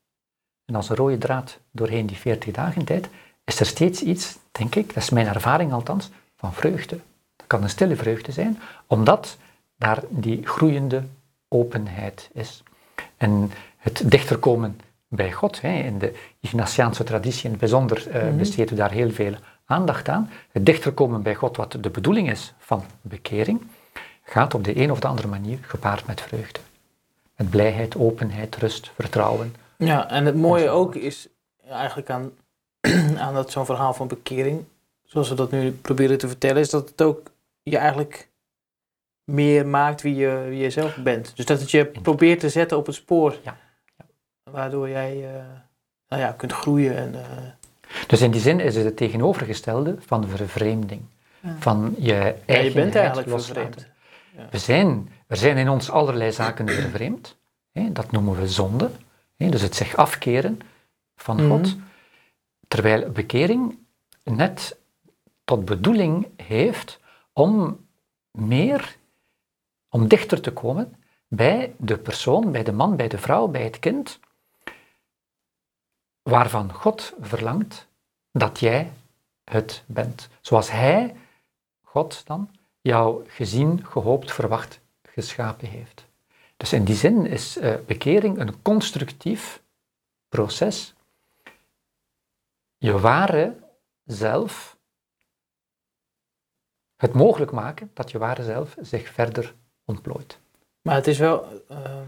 en 0.65 0.75
als 0.75 0.89
een 0.89 0.95
rode 0.95 1.17
draad 1.17 1.57
doorheen 1.71 2.05
die 2.05 2.17
40 2.17 2.53
dagen 2.53 2.85
tijd, 2.85 3.09
is 3.45 3.59
er 3.59 3.65
steeds 3.65 4.01
iets, 4.01 4.37
denk 4.51 4.75
ik, 4.75 4.93
dat 4.93 5.03
is 5.03 5.09
mijn 5.09 5.27
ervaring 5.27 5.73
althans, 5.73 6.09
van 6.37 6.53
vreugde. 6.53 6.99
Dat 7.35 7.47
kan 7.47 7.63
een 7.63 7.69
stille 7.69 7.95
vreugde 7.95 8.31
zijn, 8.31 8.59
omdat 8.87 9.37
daar 9.77 10.03
die 10.09 10.45
groeiende 10.47 11.03
openheid 11.47 12.29
is. 12.33 12.63
En 13.17 13.51
het 13.77 14.01
dichter 14.11 14.37
komen 14.37 14.79
bij 15.07 15.31
God, 15.31 15.61
hè, 15.61 15.73
in 15.83 15.99
de 15.99 16.13
Ignatiaanse 16.39 17.03
traditie 17.03 17.43
in 17.43 17.49
het 17.51 17.59
bijzonder 17.59 18.09
eh, 18.09 18.23
Mhm. 18.23 18.37
besteden 18.37 18.69
we 18.69 18.75
daar 18.75 18.91
heel 18.91 19.11
veel 19.11 19.33
aandacht 19.65 20.09
aan. 20.09 20.29
Het 20.51 20.65
dichter 20.65 20.91
komen 20.91 21.21
bij 21.21 21.35
God, 21.35 21.57
wat 21.57 21.77
de 21.81 21.89
bedoeling 21.89 22.29
is 22.31 22.53
van 22.57 22.83
bekering, 23.01 23.61
gaat 24.23 24.53
op 24.53 24.63
de 24.63 24.77
een 24.81 24.91
of 24.91 24.99
de 24.99 25.07
andere 25.07 25.27
manier 25.27 25.57
gepaard 25.61 26.07
met 26.07 26.21
vreugde. 26.21 26.59
Met 27.35 27.49
blijheid, 27.49 27.95
openheid, 27.97 28.55
rust, 28.55 28.91
vertrouwen. 28.95 29.55
Ja, 29.77 30.09
en 30.09 30.25
het 30.25 30.35
mooie 30.35 30.69
ook 30.69 30.95
is 30.95 31.27
eigenlijk 31.69 32.09
aan, 32.09 32.31
aan 33.23 33.33
dat 33.33 33.51
zo'n 33.51 33.65
verhaal 33.65 33.93
van 33.93 34.07
bekering, 34.07 34.63
zoals 35.03 35.29
we 35.29 35.35
dat 35.35 35.51
nu 35.51 35.71
proberen 35.71 36.17
te 36.17 36.27
vertellen, 36.27 36.61
is 36.61 36.69
dat 36.69 36.89
het 36.89 37.01
ook 37.01 37.31
je 37.63 37.77
eigenlijk 37.77 38.27
meer 39.23 39.67
maakt 39.67 40.01
wie 40.01 40.15
je, 40.15 40.45
wie 40.49 40.57
je 40.59 40.69
zelf 40.69 40.95
bent. 40.95 41.31
Dus 41.35 41.45
dat 41.45 41.59
het 41.59 41.71
je 41.71 41.85
probeert 41.85 42.39
te 42.39 42.49
zetten 42.49 42.77
op 42.77 42.85
het 42.85 42.95
spoor, 42.95 43.35
Ja. 43.43 43.57
waardoor 44.43 44.89
jij 44.89 45.23
eh, 45.35 45.43
nou 46.07 46.21
ja, 46.21 46.31
kunt 46.31 46.51
groeien. 46.53 46.95
En, 46.97 47.15
eh, 47.15 47.27
Dus 48.07 48.21
in 48.21 48.31
die 48.31 48.41
zin 48.41 48.59
is 48.59 48.75
het 48.75 48.85
het 48.85 48.97
tegenovergestelde 48.97 49.95
van 50.05 50.27
vervreemding. 50.27 51.01
Ja. 51.39 51.55
Van 51.59 51.95
je 51.97 52.05
ja, 52.05 52.25
je 52.25 52.35
eigenheid 52.45 52.73
bent 52.73 52.95
eigenlijk 52.95 53.27
loslaten. 53.27 53.63
vervreemd. 53.73 54.51
We 54.51 54.57
zijn, 54.57 55.09
er 55.27 55.37
zijn 55.37 55.57
in 55.57 55.69
ons 55.69 55.89
allerlei 55.89 56.31
zaken 56.31 56.69
vervreemd. 56.81 57.35
Hè, 57.71 57.91
dat 57.91 58.11
noemen 58.11 58.39
we 58.39 58.47
zonde. 58.47 58.89
Hè, 59.37 59.49
dus 59.49 59.61
het 59.61 59.75
zich 59.75 59.95
afkeren 59.95 60.59
van 61.15 61.35
Mhm. 61.35 61.47
God. 61.47 61.75
Terwijl 62.67 63.11
bekering 63.11 63.79
net 64.23 64.79
tot 65.43 65.65
bedoeling 65.65 66.27
heeft 66.41 66.99
om 67.33 67.85
meer, 68.31 68.97
om 69.89 70.07
dichter 70.07 70.41
te 70.41 70.53
komen 70.53 70.95
bij 71.27 71.75
de 71.77 71.97
persoon, 71.97 72.51
bij 72.51 72.63
de 72.63 72.71
man, 72.71 72.95
bij 72.95 73.07
de 73.07 73.17
vrouw, 73.17 73.47
bij 73.47 73.63
het 73.63 73.79
kind, 73.79 74.19
waarvan 76.21 76.73
God 76.73 77.13
verlangt 77.21 77.87
dat 78.31 78.59
jij 78.59 78.91
het 79.43 79.83
bent. 79.85 80.29
Zoals 80.41 80.71
Hij, 80.71 81.15
God 81.81 82.25
dan, 82.25 82.49
jou 82.81 83.29
gezien, 83.29 83.85
gehoopt, 83.85 84.31
verwacht, 84.31 84.79
geschapen 85.03 85.67
heeft. 85.67 86.05
Dus 86.57 86.73
in 86.73 86.83
die 86.83 86.95
zin 86.95 87.25
is 87.25 87.57
eh, 87.57 87.75
bekering 87.85 88.39
een 88.39 88.61
constructief 88.61 89.61
proces. 90.29 90.94
Je 92.85 92.99
ware 92.99 93.55
zelf, 94.03 94.77
het 96.95 97.13
mogelijk 97.13 97.51
maken 97.51 97.91
dat 97.93 98.11
je 98.11 98.17
ware 98.17 98.43
zelf 98.43 98.75
zich 98.81 99.09
verder 99.09 99.55
ontplooit. 99.85 100.39
Maar 100.81 100.95
het 100.95 101.07
is 101.07 101.17
wel, 101.17 101.63
ehm, 101.69 102.05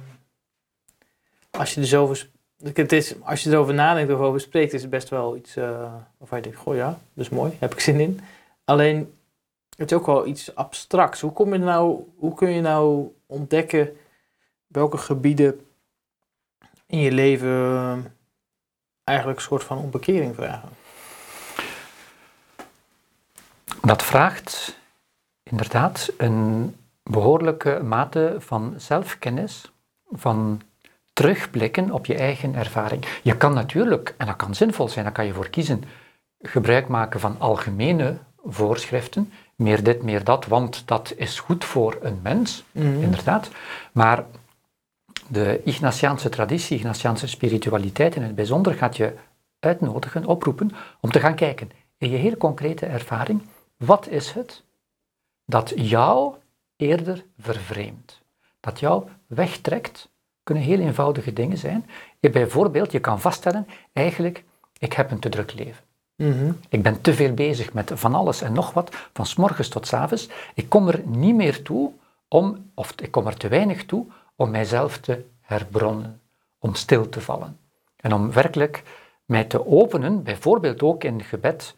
als 1.52 1.74
je 1.74 1.82
er 1.82 1.88
zo 1.88 2.04
over, 2.04 2.30
het 2.64 2.92
is, 2.92 3.22
als 3.22 3.44
je 3.44 3.50
erover 3.50 3.74
nadenkt 3.74 4.14
of 4.14 4.20
over 4.20 4.40
spreekt, 4.40 4.74
is 4.74 4.82
het 4.82 4.90
best 4.90 5.10
wel 5.10 5.36
iets 5.36 5.56
eh, 5.56 5.94
waarvan 6.18 6.38
je 6.38 6.44
denkt, 6.44 6.60
goh 6.60 6.76
ja, 6.76 7.00
dat 7.14 7.26
is 7.26 7.30
mooi, 7.30 7.58
heb 7.60 7.74
ik 7.74 7.80
zin 7.80 8.00
in. 8.00 8.20
Alleen, 8.64 9.14
het 9.78 9.92
is 9.92 9.98
ook 9.98 10.06
wel 10.06 10.26
iets 10.26 10.56
abstracts. 10.56 11.22
Hoe, 11.22 11.32
kom 11.32 11.54
je 11.54 11.60
nou, 11.60 12.04
hoe 12.16 12.34
kun 12.34 12.50
je 12.50 12.62
nou 12.62 13.14
ontdekken 13.26 13.98
welke 14.68 14.98
gebieden 14.98 15.68
in 16.86 17.00
je 17.00 17.12
leven 17.12 18.17
eigenlijk 19.08 19.40
een 19.40 19.46
soort 19.46 19.64
van 19.64 19.78
om 19.78 19.92
bekering 19.92 20.36
vragen? 20.36 20.70
Dat 23.82 24.04
vraagt 24.04 24.78
inderdaad 25.44 26.12
een 26.18 26.76
behoorlijke 27.04 27.80
mate 27.84 28.36
van 28.40 28.74
zelfkennis, 28.78 29.72
van 30.12 30.62
terugblikken 31.14 31.92
op 31.92 32.06
je 32.06 32.16
eigen 32.16 32.56
ervaring. 32.56 33.06
Je 33.24 33.38
kan 33.38 33.54
natuurlijk, 33.54 34.16
en 34.18 34.26
dat 34.26 34.36
kan 34.36 34.56
zinvol 34.56 34.90
zijn, 34.90 35.06
daar 35.06 35.14
kan 35.14 35.26
je 35.26 35.34
voor 35.34 35.50
kiezen, 35.50 35.84
gebruik 36.42 36.88
maken 36.88 37.20
van 37.20 37.36
algemene 37.40 38.18
voorschriften, 38.46 39.32
meer 39.56 39.84
dit, 39.84 40.04
meer 40.04 40.24
dat, 40.24 40.46
want 40.46 40.84
dat 40.86 41.14
is 41.16 41.40
goed 41.40 41.66
voor 41.66 41.98
een 42.02 42.20
mens, 42.24 42.64
inderdaad. 42.72 43.50
Maar 43.92 44.24
de 45.30 45.62
Ignatiaanse 45.64 46.30
traditie, 46.30 46.78
Ignatiaanse 46.78 47.28
spiritualiteit 47.28 48.16
in 48.16 48.24
het 48.24 48.36
bijzonder, 48.36 48.74
gaat 48.74 48.98
je 48.98 49.14
uitnodigen, 49.60 50.26
oproepen 50.26 50.72
om 51.00 51.12
te 51.12 51.20
gaan 51.20 51.36
kijken 51.36 51.72
in 51.98 52.10
je 52.10 52.18
heel 52.18 52.38
concrete 52.38 52.86
ervaring, 52.86 53.42
wat 53.78 54.08
is 54.08 54.32
het 54.32 54.64
dat 55.46 55.74
jou 55.76 56.36
eerder 56.76 57.26
vervreemdt? 57.38 58.22
Dat 58.60 58.80
jou 58.80 59.10
wegtrekt, 59.28 60.10
kunnen 60.44 60.64
heel 60.64 60.80
eenvoudige 60.80 61.34
dingen 61.34 61.58
zijn. 61.58 61.90
Je, 62.20 62.30
bijvoorbeeld, 62.30 62.92
je 62.92 63.00
kan 63.00 63.22
vaststellen, 63.22 63.68
eigenlijk, 63.94 64.44
ik 64.78 64.94
heb 64.94 65.12
een 65.12 65.20
te 65.20 65.30
druk 65.30 65.54
leven. 65.54 65.86
Mhm. 66.16 66.52
Ik 66.70 66.84
ben 66.84 67.02
te 67.02 67.14
veel 67.14 67.34
bezig 67.34 67.74
met 67.74 67.92
van 67.96 68.16
alles 68.16 68.42
en 68.42 68.54
nog 68.54 68.74
wat, 68.74 68.96
van 69.14 69.26
s 69.26 69.36
morgens 69.36 69.68
tot 69.68 69.88
s 69.88 69.94
avonds. 69.94 70.30
Ik 70.54 70.70
kom 70.70 70.88
er 70.88 71.02
niet 71.06 71.36
meer 71.36 71.64
toe 71.64 71.92
om, 72.28 72.72
of 72.74 72.94
ik 73.02 73.12
kom 73.12 73.28
er 73.28 73.38
te 73.38 73.48
weinig 73.48 73.86
toe 73.86 74.06
om 74.38 74.50
mijzelf 74.50 74.98
te 74.98 75.26
herbronnen, 75.42 76.22
om 76.60 76.76
stil 76.76 77.10
te 77.10 77.22
vallen. 77.22 77.60
En 77.96 78.14
om 78.14 78.32
werkelijk 78.32 78.84
mij 79.26 79.44
te 79.44 79.66
openen, 79.66 80.24
bijvoorbeeld 80.24 80.84
ook 80.84 81.04
in 81.04 81.24
gebed, 81.24 81.76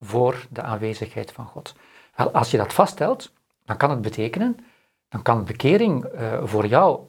voor 0.00 0.46
de 0.50 0.62
aanwezigheid 0.62 1.32
van 1.32 1.46
God. 1.46 1.74
Wel, 2.16 2.30
als 2.30 2.50
je 2.50 2.56
dat 2.56 2.72
vaststelt, 2.72 3.32
dan 3.64 3.76
kan 3.76 3.90
het 3.90 4.02
betekenen, 4.02 4.58
dan 5.08 5.22
kan 5.22 5.44
bekering 5.44 6.04
eh, 6.04 6.44
voor 6.44 6.66
jou, 6.66 7.00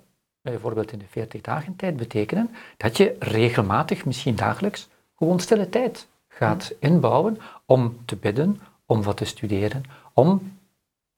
bijvoorbeeld 0.41 0.91
in 0.91 0.99
de 0.99 1.05
40 1.09 1.41
dagen 1.41 1.75
tijd, 1.75 1.97
betekenen 1.97 2.55
dat 2.77 2.97
je 2.97 3.15
regelmatig, 3.19 4.05
misschien 4.05 4.35
dagelijks, 4.35 4.89
gewoon 5.15 5.39
stille 5.39 5.69
tijd 5.69 6.07
gaat 6.27 6.73
inbouwen 6.79 7.37
om 7.65 7.97
te 8.05 8.15
bidden, 8.15 8.61
om 8.85 9.03
wat 9.03 9.17
te 9.17 9.25
studeren, 9.25 9.83
om 10.13 10.57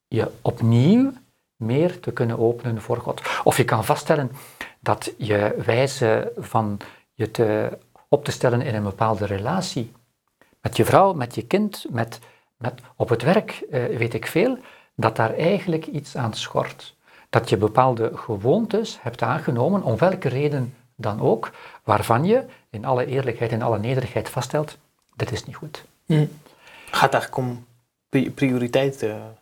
je 0.07 0.31
opnieuw 0.41 1.11
meer 1.65 1.99
te 1.99 2.11
kunnen 2.11 2.39
openen 2.39 2.81
voor 2.81 2.97
God. 2.97 3.21
Of 3.43 3.57
je 3.57 3.65
kan 3.65 3.85
vaststellen 3.85 4.31
dat 4.79 5.13
je 5.17 5.55
wijze 5.65 6.31
van 6.37 6.79
je 7.13 7.31
te, 7.31 7.77
op 8.07 8.25
te 8.25 8.31
stellen 8.31 8.61
in 8.61 8.75
een 8.75 8.83
bepaalde 8.83 9.25
relatie 9.25 9.91
met 10.61 10.77
je 10.77 10.85
vrouw, 10.85 11.13
met 11.13 11.35
je 11.35 11.45
kind, 11.45 11.85
met, 11.89 12.19
met, 12.57 12.81
op 12.95 13.09
het 13.09 13.21
werk, 13.21 13.63
eh, 13.71 13.85
weet 13.97 14.13
ik 14.13 14.27
veel, 14.27 14.57
dat 14.95 15.15
daar 15.15 15.33
eigenlijk 15.33 15.85
iets 15.85 16.17
aan 16.17 16.33
schort. 16.33 16.95
Dat 17.29 17.49
je 17.49 17.57
bepaalde 17.57 18.11
gewoontes 18.15 18.97
hebt 19.01 19.21
aangenomen, 19.21 19.83
om 19.83 19.97
welke 19.97 20.29
reden 20.29 20.73
dan 20.95 21.21
ook, 21.21 21.51
waarvan 21.83 22.25
je 22.25 22.45
in 22.69 22.85
alle 22.85 23.05
eerlijkheid 23.05 23.51
en 23.51 23.61
alle 23.61 23.79
nederigheid 23.79 24.29
vaststelt, 24.29 24.77
dit 25.15 25.31
is 25.31 25.45
niet 25.45 25.55
goed. 25.55 25.85
Mhm. 26.05 26.25
Gaat 26.91 27.13
eigenlijk 27.13 27.37
om 27.37 27.65
pri- 28.09 28.31
prioriteiten. 28.31 29.37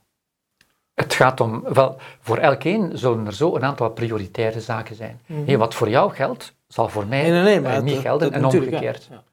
Het 1.01 1.13
gaat 1.13 1.39
om, 1.41 1.63
wel, 1.73 1.97
voor 2.21 2.37
elkeen 2.37 2.91
zullen 2.97 3.25
er 3.25 3.33
zo 3.33 3.55
een 3.55 3.63
aantal 3.63 3.89
prioritaire 3.89 4.61
zaken 4.61 4.95
zijn. 4.95 5.19
Hé, 5.45 5.57
wat 5.57 5.73
voor 5.75 5.89
jou 5.89 6.13
geldt, 6.13 6.53
zal 6.67 6.89
voor 6.89 7.05
mij 7.07 7.21
Nee, 7.29 7.31
nee, 7.43 7.59
nee, 7.59 7.71
eh, 7.73 7.81
niet 7.81 7.93
dat- 7.93 8.03
gelden 8.03 8.31
dat 8.31 8.41
en 8.41 8.59
ja. 8.59 8.65
omgekeerd. 8.65 9.09
Ja. 9.11 9.23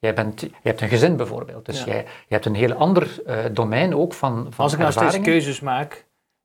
Jij 0.00 0.14
bent, 0.14 0.40
je 0.40 0.50
hebt 0.62 0.80
een 0.80 0.88
gezin 0.88 1.16
bijvoorbeeld, 1.16 1.66
dus 1.66 1.78
Ja. 1.78 1.86
jij, 1.86 1.96
je 1.98 2.34
hebt 2.34 2.46
een 2.46 2.54
heel 2.54 2.72
ander 2.72 3.22
eh, 3.26 3.36
domein 3.52 3.94
ook 3.94 4.14
van, 4.14 4.46
van 4.50 4.64
Als 4.64 4.72
ik 4.72 4.78
nou 4.78 4.92
steeds 4.92 5.20
keuzes 5.20 5.60
maak 5.60 6.04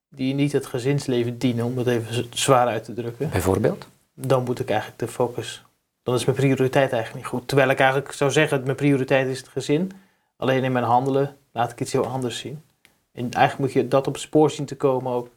die 0.10 0.34
niet 0.34 0.52
het 0.52 0.66
gezinsleven 0.66 1.38
dienen, 1.38 1.66
om 1.66 1.76
dat 1.76 1.88
even 1.88 2.26
zwaar 2.34 2.68
uit 2.68 2.84
te 2.84 2.94
drukken, 2.94 3.30
Bijvoorbeeld. 3.30 3.88
dan 4.14 4.44
moet 4.44 4.60
ik 4.60 4.70
eigenlijk 4.70 5.00
de 5.00 5.08
focus. 5.08 5.64
Dan 6.04 6.16
is 6.16 6.26
mijn 6.26 6.38
prioriteit 6.38 6.92
eigenlijk 6.92 7.16
niet 7.16 7.26
goed. 7.34 7.48
Terwijl 7.48 7.70
ik 7.70 7.80
eigenlijk 7.80 8.12
zou 8.12 8.32
zeggen, 8.32 8.58
dat 8.58 8.66
mijn 8.66 8.78
prioriteit 8.78 9.28
is 9.28 9.38
het 9.38 9.48
gezin. 9.48 9.92
Alleen 10.38 10.64
in 10.64 10.72
mijn 10.72 10.86
handelen 10.86 11.36
laat 11.52 11.72
ik 11.72 11.80
iets 11.82 11.92
heel 11.92 12.06
anders 12.06 12.40
zien. 12.40 12.62
En 13.14 13.32
eigenlijk 13.32 13.58
moet 13.58 13.84
je 13.84 13.88
dat 13.88 14.08
op 14.08 14.14
het 14.14 14.22
spoor 14.22 14.52
zien 14.52 14.66
te 14.66 14.76
komen 14.76 15.12
ook. 15.12 15.30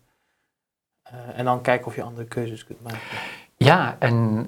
Eh, 1.03 1.39
en 1.39 1.45
dan 1.45 1.63
kijken 1.63 1.87
of 1.87 1.95
je 1.95 2.03
andere 2.03 2.27
keuzes 2.27 2.65
kunt 2.65 2.83
maken. 2.83 3.19
Ja, 3.57 3.97
en 3.99 4.47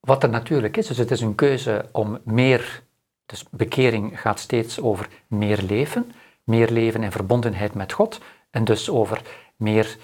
wat 0.00 0.22
er 0.22 0.28
natuurlijk 0.28 0.76
is, 0.76 0.86
dus 0.86 0.98
het 0.98 1.10
is 1.10 1.20
een 1.20 1.34
keuze 1.34 1.88
om 1.92 2.18
meer, 2.24 2.82
dus 3.26 3.44
bekering 3.50 4.20
gaat 4.20 4.40
steeds 4.40 4.80
over 4.80 5.08
meer 5.26 5.62
leven, 5.62 6.12
meer 6.44 6.70
leven 6.70 7.02
in 7.02 7.12
verbondenheid 7.12 7.74
met 7.74 7.92
God 7.92 8.20
en 8.50 8.64
dus 8.64 8.90
over 8.90 9.22
meer 9.56 9.96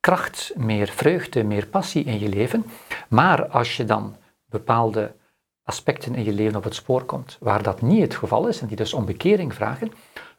kracht, 0.00 0.52
meer 0.56 0.88
vreugde, 0.88 1.44
meer 1.44 1.66
passie 1.66 2.04
in 2.04 2.18
je 2.18 2.28
leven. 2.28 2.64
Maar 3.08 3.46
als 3.48 3.76
je 3.76 3.84
dan 3.84 4.16
bepaalde 4.44 5.14
aspecten 5.62 6.14
in 6.14 6.24
je 6.24 6.32
leven 6.32 6.56
op 6.56 6.64
het 6.64 6.74
spoor 6.74 7.04
komt 7.04 7.36
waar 7.40 7.62
dat 7.62 7.82
niet 7.82 8.02
het 8.02 8.14
geval 8.14 8.46
is 8.46 8.60
en 8.60 8.66
die 8.66 8.76
dus 8.76 8.94
om 8.94 9.04
bekering 9.04 9.54
vragen, 9.54 9.92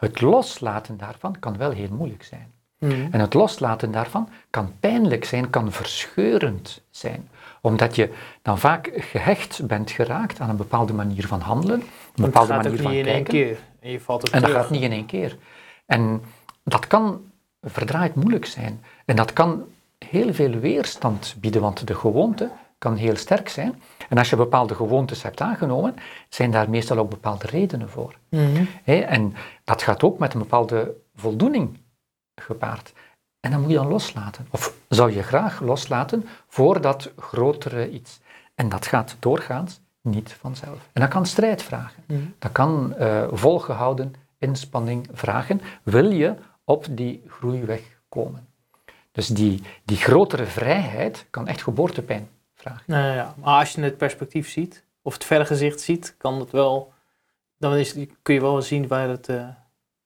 het 0.04 0.22
loslaten 0.22 0.98
daarvan 0.98 1.40
kan 1.40 1.58
wel 1.58 1.72
heel 1.72 1.90
moeilijk 1.92 2.24
zijn. 2.24 2.52
Mhm. 2.80 3.08
En 3.12 3.20
het 3.20 3.34
loslaten 3.34 3.92
daarvan 3.92 4.30
kan 4.50 4.72
pijnlijk 4.80 5.26
zijn, 5.26 5.50
kan 5.50 5.72
verscheurend 5.72 6.82
zijn. 6.90 7.30
Omdat 7.62 7.96
je 7.96 8.14
dan 8.42 8.60
vaak 8.60 8.92
gehecht 8.96 9.68
bent 9.68 9.92
geraakt 9.92 10.40
aan 10.40 10.50
een 10.50 10.58
bepaalde 10.58 10.94
manier 10.94 11.28
van 11.28 11.40
handelen, 11.40 11.80
een 12.16 12.24
bepaalde 12.24 12.54
manier 12.54 12.82
van 12.82 12.92
niet 12.92 13.00
in 13.00 13.06
één 13.06 13.24
kijken. 13.24 13.34
keer. 13.34 13.58
En 13.80 13.92
je 13.92 14.00
valt 14.00 14.28
ook 14.28 14.34
En 14.34 14.42
dat 14.42 14.52
gaat 14.52 14.70
niet 14.70 14.82
in 14.82 14.92
één 14.92 15.06
keer. 15.06 15.38
En 15.86 16.22
dat 16.64 16.88
kan 16.88 17.22
verdraaid 17.62 18.16
moeilijk 18.16 18.46
zijn. 18.46 18.84
En 19.06 19.16
dat 19.16 19.34
kan 19.34 19.64
heel 19.98 20.34
veel 20.34 20.52
weerstand 20.52 21.36
bieden, 21.40 21.62
want 21.62 21.88
de 21.88 21.96
gewoonte 21.96 22.50
kan 22.84 22.96
heel 22.96 23.16
sterk 23.16 23.50
zijn. 23.50 23.82
En 24.10 24.18
als 24.18 24.30
je 24.30 24.36
bepaalde 24.36 24.76
gewoontes 24.76 25.24
hebt 25.24 25.42
aangenomen, 25.42 25.96
zijn 26.30 26.52
daar 26.52 26.70
meestal 26.70 26.98
ook 26.98 27.10
bepaalde 27.10 27.48
redenen 27.48 27.90
voor. 27.90 28.16
Mhm. 28.30 28.66
En 28.84 29.36
dat 29.64 29.82
gaat 29.82 30.04
ook 30.04 30.20
met 30.20 30.34
een 30.34 30.40
bepaalde 30.40 30.96
voldoening 31.16 31.78
gepaard. 32.36 32.94
En 33.40 33.52
dan 33.52 33.62
moet 33.62 33.70
je 33.70 33.76
dan 33.76 33.88
loslaten. 33.88 34.48
Of 34.50 34.74
zou 34.88 35.14
je 35.14 35.24
graag 35.24 35.62
loslaten 35.62 36.28
voor 36.48 36.82
dat 36.82 37.12
grotere 37.18 37.90
iets. 37.90 38.20
En 38.56 38.70
dat 38.70 38.86
gaat 38.86 39.16
doorgaans 39.20 39.82
niet 40.02 40.34
vanzelf. 40.40 40.90
En 40.94 41.02
dat 41.02 41.10
kan 41.10 41.26
strijd 41.26 41.64
vragen. 41.64 42.04
Mhm. 42.08 42.20
Dat 42.40 42.52
kan 42.52 42.96
eh, 42.96 43.28
volgehouden 43.32 44.14
inspanning 44.38 45.08
vragen. 45.14 45.62
Wil 45.84 46.12
je 46.12 46.36
op 46.64 46.86
die 46.90 47.24
groeiweg 47.28 47.82
komen? 48.10 48.48
Dus 49.12 49.28
die, 49.28 49.64
die 49.86 49.98
grotere 49.98 50.46
vrijheid 50.46 51.26
kan 51.30 51.48
echt 51.48 51.62
geboortepijn 51.62 52.28
Nou 52.86 53.16
ja, 53.16 53.34
maar 53.38 53.60
als 53.60 53.72
je 53.72 53.82
het 53.82 53.98
perspectief 53.98 54.50
ziet, 54.50 54.84
of 55.02 55.14
het 55.14 55.24
vergezicht 55.24 55.82
ziet, 55.82 56.16
kan 56.18 56.40
het 56.40 56.52
wel, 56.52 56.94
dan 57.58 57.74
is, 57.76 57.96
kun 58.22 58.34
je 58.34 58.42
wel 58.42 58.62
zien 58.62 58.88
waar 58.88 59.10
het, 59.10 59.30
eh, 59.30 59.48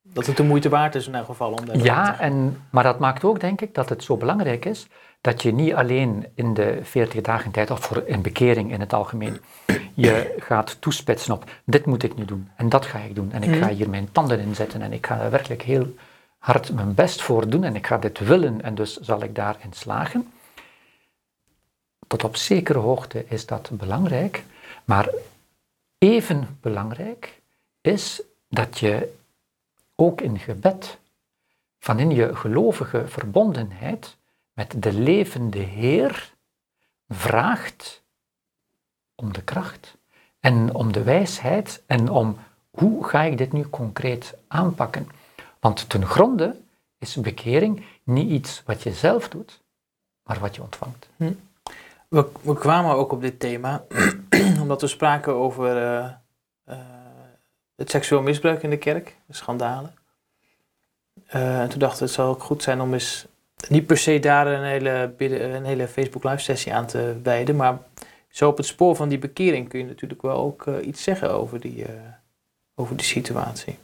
dat 0.03 0.25
het 0.25 0.37
de 0.37 0.43
moeite 0.43 0.69
waard 0.69 0.95
is 0.95 1.07
in 1.07 1.15
elk 1.15 1.25
geval. 1.25 1.49
Om 1.51 1.65
te 1.65 1.77
Ja, 1.83 2.19
en, 2.19 2.61
maar 2.69 2.83
dat 2.83 2.99
maakt 2.99 3.23
ook, 3.23 3.39
denk 3.39 3.61
ik, 3.61 3.73
dat 3.75 3.89
het 3.89 4.03
zo 4.03 4.17
belangrijk 4.17 4.65
is 4.65 4.87
dat 5.21 5.41
je 5.41 5.53
niet 5.53 5.73
alleen 5.73 6.27
in 6.35 6.53
de 6.53 6.79
40 6.83 7.21
dagen 7.21 7.51
tijd, 7.51 7.71
of 7.71 7.79
voor 7.79 8.03
in 8.05 8.21
bekering 8.21 8.71
in 8.71 8.79
het 8.79 8.93
algemeen, 8.93 9.41
je 9.93 10.35
gaat 10.37 10.81
toespitsen 10.81 11.33
op 11.33 11.43
dit 11.65 11.85
moet 11.85 12.03
ik 12.03 12.15
nu 12.15 12.25
doen 12.25 12.49
en 12.55 12.69
dat 12.69 12.85
ga 12.85 12.99
ik 12.99 13.15
doen 13.15 13.31
en 13.31 13.43
ik 13.43 13.55
ga 13.55 13.65
Mhm. 13.65 13.75
hier 13.75 13.89
mijn 13.89 14.11
tanden 14.11 14.39
in 14.39 14.55
zetten 14.55 14.81
en 14.81 14.93
ik 14.93 15.05
ga 15.05 15.19
er 15.19 15.31
werkelijk 15.31 15.61
heel 15.61 15.95
hard 16.37 16.73
mijn 16.73 16.93
best 16.93 17.21
voor 17.21 17.49
doen 17.49 17.63
en 17.63 17.75
ik 17.75 17.87
ga 17.87 17.97
dit 17.97 18.19
willen 18.19 18.61
en 18.61 18.75
dus 18.75 18.97
zal 18.97 19.23
ik 19.23 19.35
daarin 19.35 19.73
slagen. 19.73 20.31
Tot 22.07 22.23
op 22.23 22.35
zekere 22.35 22.79
hoogte 22.79 23.25
is 23.27 23.45
dat 23.45 23.69
belangrijk, 23.71 24.43
maar 24.85 25.09
even 25.97 26.57
belangrijk 26.61 27.41
is 27.81 28.21
dat 28.49 28.77
je 28.79 29.13
ook 29.95 30.21
in 30.21 30.39
gebed 30.39 30.97
van 31.79 31.99
in 31.99 32.11
je 32.11 32.35
gelovige 32.35 33.07
verbondenheid 33.07 34.17
met 34.53 34.83
de 34.83 34.93
levende 34.93 35.59
Heer 35.59 36.33
vraagt 37.07 38.03
om 39.15 39.33
de 39.33 39.41
kracht 39.41 39.97
en 40.39 40.73
om 40.75 40.91
de 40.91 41.03
wijsheid 41.03 41.83
en 41.85 42.09
om 42.09 42.37
hoe 42.69 43.07
ga 43.07 43.21
ik 43.21 43.37
dit 43.37 43.51
nu 43.51 43.69
concreet 43.69 44.33
aanpakken. 44.47 45.07
Want 45.59 45.89
ten 45.89 46.05
gronde 46.05 46.55
is 46.97 47.15
bekering 47.15 47.85
niet 48.03 48.29
iets 48.29 48.63
wat 48.65 48.83
je 48.83 48.93
zelf 48.93 49.29
doet, 49.29 49.61
maar 50.23 50.39
wat 50.39 50.55
je 50.55 50.61
ontvangt. 50.61 51.07
We, 52.07 52.55
kwamen 52.59 52.95
ook 52.95 53.11
op 53.11 53.21
dit 53.21 53.39
thema 53.39 53.85
omdat 54.61 54.81
we 54.81 54.87
spraken 54.87 55.33
over 55.33 55.77
eh, 55.77 56.05
eh, 56.63 56.77
het 57.75 57.89
seksueel 57.89 58.21
misbruik 58.21 58.63
in 58.63 58.69
de 58.69 58.77
kerk, 58.77 59.15
de 59.25 59.35
schandalen. 59.35 59.93
Eh, 61.25 61.61
en 61.61 61.69
toen 61.69 61.79
dachten 61.79 61.99
we, 61.99 62.05
het 62.05 62.13
zou 62.13 62.29
ook 62.29 62.43
goed 62.43 62.63
zijn 62.63 62.81
om 62.81 62.93
eens 62.93 63.27
niet 63.69 63.85
per 63.85 63.97
se 63.97 64.19
daar 64.19 64.47
een 64.47 64.63
hele, 64.63 65.13
een 65.17 65.65
hele 65.65 65.87
Facebook 65.87 66.23
live 66.23 66.37
sessie 66.37 66.73
aan 66.73 66.85
te 66.85 67.19
wijden, 67.23 67.55
maar 67.55 67.77
zo 68.29 68.49
op 68.49 68.57
het 68.57 68.65
spoor 68.65 68.95
van 68.95 69.09
die 69.09 69.19
bekering 69.19 69.69
kun 69.69 69.79
je 69.79 69.85
natuurlijk 69.85 70.21
wel 70.21 70.37
ook 70.37 70.67
iets 70.67 71.03
zeggen 71.03 71.31
over 71.31 71.59
die, 71.59 71.85
over 72.75 72.95
die 72.95 73.05
situatie. 73.05 73.77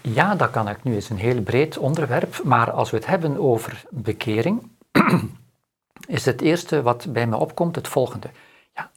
Ja, 0.00 0.34
dat 0.34 0.50
kan 0.50 0.68
ik 0.68 0.82
nu. 0.82 0.94
Het 0.94 1.02
is 1.02 1.10
een 1.10 1.16
heel 1.16 1.42
breed 1.42 1.78
onderwerp, 1.78 2.42
maar 2.44 2.70
als 2.70 2.90
we 2.90 2.96
het 2.96 3.06
hebben 3.06 3.38
over 3.38 3.84
bekering, 3.90 4.70
is 6.06 6.24
het 6.24 6.40
eerste 6.40 6.82
wat 6.82 7.12
bij 7.12 7.26
me 7.26 7.36
opkomt 7.36 7.76
het 7.76 7.88
volgende. 7.88 8.30
Ja, 8.74 8.90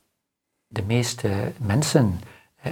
de 0.68 0.84
meeste 0.84 1.52
mensen 1.58 2.20
eh, 2.56 2.72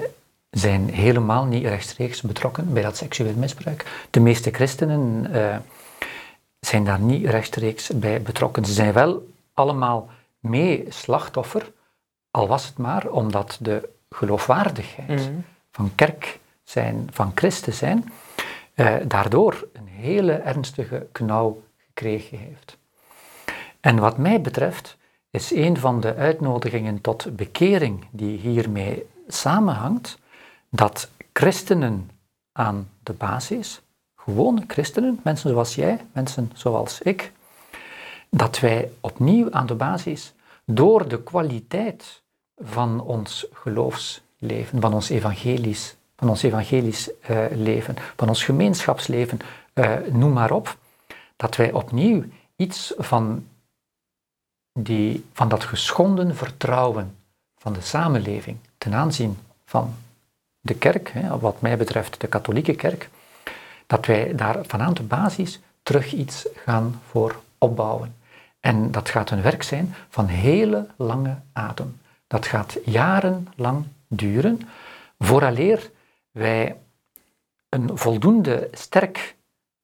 zijn 0.50 0.90
helemaal 0.90 1.46
niet 1.46 1.66
rechtstreeks 1.66 2.22
betrokken 2.22 2.74
bij 2.74 2.82
dat 2.82 2.98
seksueel 2.98 3.34
misbruik. 3.36 4.08
De 4.10 4.20
meeste 4.20 4.52
christenen 4.52 5.32
eh, 5.32 5.58
zijn 6.60 6.84
daar 6.84 7.00
niet 7.00 7.26
rechtstreeks 7.26 7.90
bij 7.90 8.22
betrokken. 8.22 8.66
Ze 8.66 8.74
zijn 8.74 8.94
wel 8.94 9.28
allemaal 9.54 10.10
mee 10.40 10.86
slachtoffer, 10.90 11.72
al 12.32 12.48
was 12.48 12.66
het 12.66 12.78
maar 12.78 13.08
omdat 13.08 13.58
de 13.62 13.90
geloofwaardigheid 14.10 15.30
van 15.72 15.92
kerk 15.96 16.40
zijn, 16.64 17.10
van 17.12 17.32
christen 17.36 17.74
zijn, 17.74 18.12
eh, 18.74 18.96
daardoor 19.08 19.68
een 19.74 19.88
hele 19.88 20.34
ernstige 20.34 21.08
knauw 21.12 21.64
gekregen 21.86 22.38
heeft. 22.38 22.78
En 23.86 24.00
wat 24.00 24.18
mij 24.18 24.42
betreft 24.42 24.98
is 25.30 25.52
een 25.52 25.78
van 25.78 26.00
de 26.00 26.16
uitnodigingen 26.16 27.02
tot 27.02 27.36
bekering 27.36 28.06
die 28.12 28.38
hiermee 28.38 29.06
samenhangt, 29.28 30.18
dat 30.70 31.10
christenen 31.34 32.10
aan 32.52 32.90
de 33.04 33.14
basis, 33.14 33.82
gewone 34.16 34.64
christenen, 34.68 35.20
mensen 35.24 35.50
zoals 35.50 35.76
jij, 35.76 36.06
mensen 36.12 36.52
zoals 36.54 37.02
ik, 37.02 37.32
dat 38.30 38.60
wij 38.60 38.92
opnieuw 39.00 39.52
aan 39.52 39.66
de 39.66 39.76
basis, 39.76 40.34
door 40.66 41.08
de 41.08 41.24
kwaliteit 41.24 42.22
van 42.58 43.02
ons 43.02 43.48
geloofsleven, 43.54 44.82
van 44.82 44.94
ons 44.94 45.10
evangelisch, 45.10 45.96
van 46.16 46.30
ons 46.30 46.44
evangelisch 46.44 47.20
eh, 47.22 47.46
leven, 47.52 47.96
van 48.16 48.28
ons 48.28 48.44
gemeenschapsleven, 48.44 49.40
eh, 49.74 49.92
noem 50.12 50.34
maar 50.34 50.52
op, 50.52 50.78
dat 51.36 51.56
wij 51.56 51.72
opnieuw 51.72 52.24
iets 52.56 52.94
van, 52.98 53.46
die, 54.80 55.26
van 55.34 55.50
dat 55.50 55.64
geschonden 55.64 56.36
vertrouwen 56.36 57.16
van 57.58 57.74
de 57.74 57.82
samenleving 57.82 58.58
ten 58.78 58.94
aanzien 58.94 59.38
van 59.66 59.96
de 60.60 60.76
kerk, 60.76 61.10
hè, 61.10 61.40
wat 61.40 61.62
mij 61.62 61.78
betreft 61.78 62.22
de 62.22 62.28
katholieke 62.28 62.76
kerk, 62.76 63.10
dat 63.88 64.06
wij 64.06 64.36
daar 64.36 64.66
vanaan 64.66 64.94
de 64.94 65.04
basis 65.04 65.60
terug 65.84 66.14
iets 66.14 66.48
gaan 66.56 67.02
voor 67.10 67.42
opbouwen. 67.58 68.16
En 68.60 68.92
dat 68.92 69.10
gaat 69.10 69.30
een 69.30 69.42
werk 69.42 69.64
zijn 69.64 69.96
van 70.10 70.26
hele 70.26 70.88
lange 70.96 71.36
adem. 71.54 72.00
Dat 72.28 72.46
gaat 72.46 72.78
jarenlang 72.86 73.86
duren, 74.08 74.62
vooraleer 75.20 75.92
wij 76.32 76.78
een 77.70 77.98
voldoende 77.98 78.70
sterk 78.72 79.36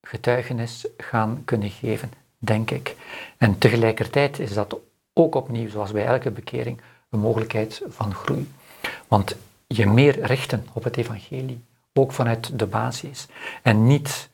getuigenis 0.01 0.87
gaan 0.97 1.41
kunnen 1.45 1.69
geven, 1.69 2.11
denk 2.43 2.71
ik. 2.71 2.95
En 3.37 3.57
tegelijkertijd 3.57 4.39
is 4.39 4.53
dat 4.53 4.77
ook 5.13 5.35
opnieuw, 5.35 5.69
zoals 5.69 5.91
bij 5.91 6.05
elke 6.05 6.31
bekering, 6.31 6.81
een 7.09 7.19
mogelijkheid 7.19 7.81
van 7.87 8.13
groei. 8.13 8.51
Want 9.07 9.35
je 9.67 9.87
meer 9.87 10.25
richten 10.25 10.67
op 10.73 10.83
het 10.83 10.97
evangelie, 10.97 11.63
ook 11.93 12.11
vanuit 12.11 12.59
de 12.59 12.65
basis, 12.65 13.27
en 13.61 13.87
niet 13.87 14.29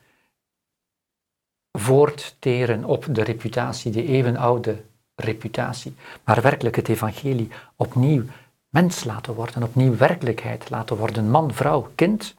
voortteren 1.72 2.84
op 2.84 3.06
de 3.10 3.22
reputatie, 3.22 3.92
die 3.92 4.06
eeuwenoude 4.06 4.82
reputatie, 5.14 5.94
maar 6.24 6.42
werkelijk 6.42 6.76
het 6.76 6.88
evangelie 6.88 7.50
opnieuw 7.76 8.24
mens 8.68 9.04
laten 9.04 9.34
worden, 9.34 9.62
opnieuw 9.62 9.96
werkelijkheid 9.96 10.70
laten 10.70 10.96
worden, 10.96 11.30
man, 11.30 11.54
vrouw, 11.54 11.90
kind, 11.94 12.34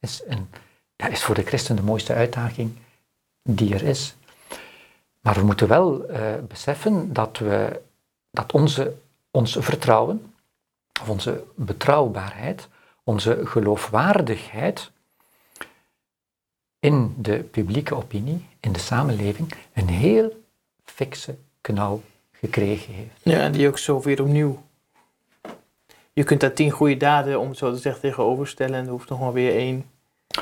is, 0.00 0.22
een, 0.26 0.48
is 1.10 1.22
voor 1.22 1.34
de 1.34 1.44
christen 1.44 1.76
de 1.76 1.82
mooiste 1.82 2.12
uitdaging 2.12 2.76
die 3.42 3.74
er 3.74 3.82
is. 3.82 4.16
Maar 5.28 5.36
we 5.36 5.44
moeten 5.44 5.68
wel 5.68 6.06
eh, 6.06 6.34
beseffen 6.48 7.12
dat, 7.12 7.38
we, 7.38 7.80
dat 8.30 8.52
onze, 8.52 8.94
ons 9.30 9.56
vertrouwen, 9.60 10.32
of 11.00 11.08
onze 11.08 11.44
betrouwbaarheid, 11.54 12.68
onze 13.04 13.40
geloofwaardigheid 13.44 14.90
in 16.78 17.14
de 17.18 17.38
publieke 17.38 17.94
opinie, 17.94 18.46
in 18.60 18.72
de 18.72 18.78
samenleving, 18.78 19.52
een 19.72 19.88
heel 19.88 20.42
fikse 20.84 21.36
knauw 21.60 22.02
gekregen 22.32 22.94
heeft. 22.94 23.20
Ja, 23.22 23.38
en 23.38 23.52
die 23.52 23.68
ook 23.68 23.78
zo 23.78 24.00
weer 24.00 24.22
opnieuw. 24.22 24.62
Je 26.12 26.24
kunt 26.24 26.40
daar 26.40 26.52
tien 26.52 26.70
goede 26.70 26.96
daden, 26.96 27.40
om 27.40 27.54
zo 27.54 27.72
te 27.72 27.78
zeggen, 27.78 28.02
tegenoverstellen 28.02 28.74
en 28.74 28.84
er 28.84 28.90
hoeft 28.90 29.08
nog 29.08 29.20
maar 29.20 29.32
weer 29.32 29.54
één. 29.54 29.90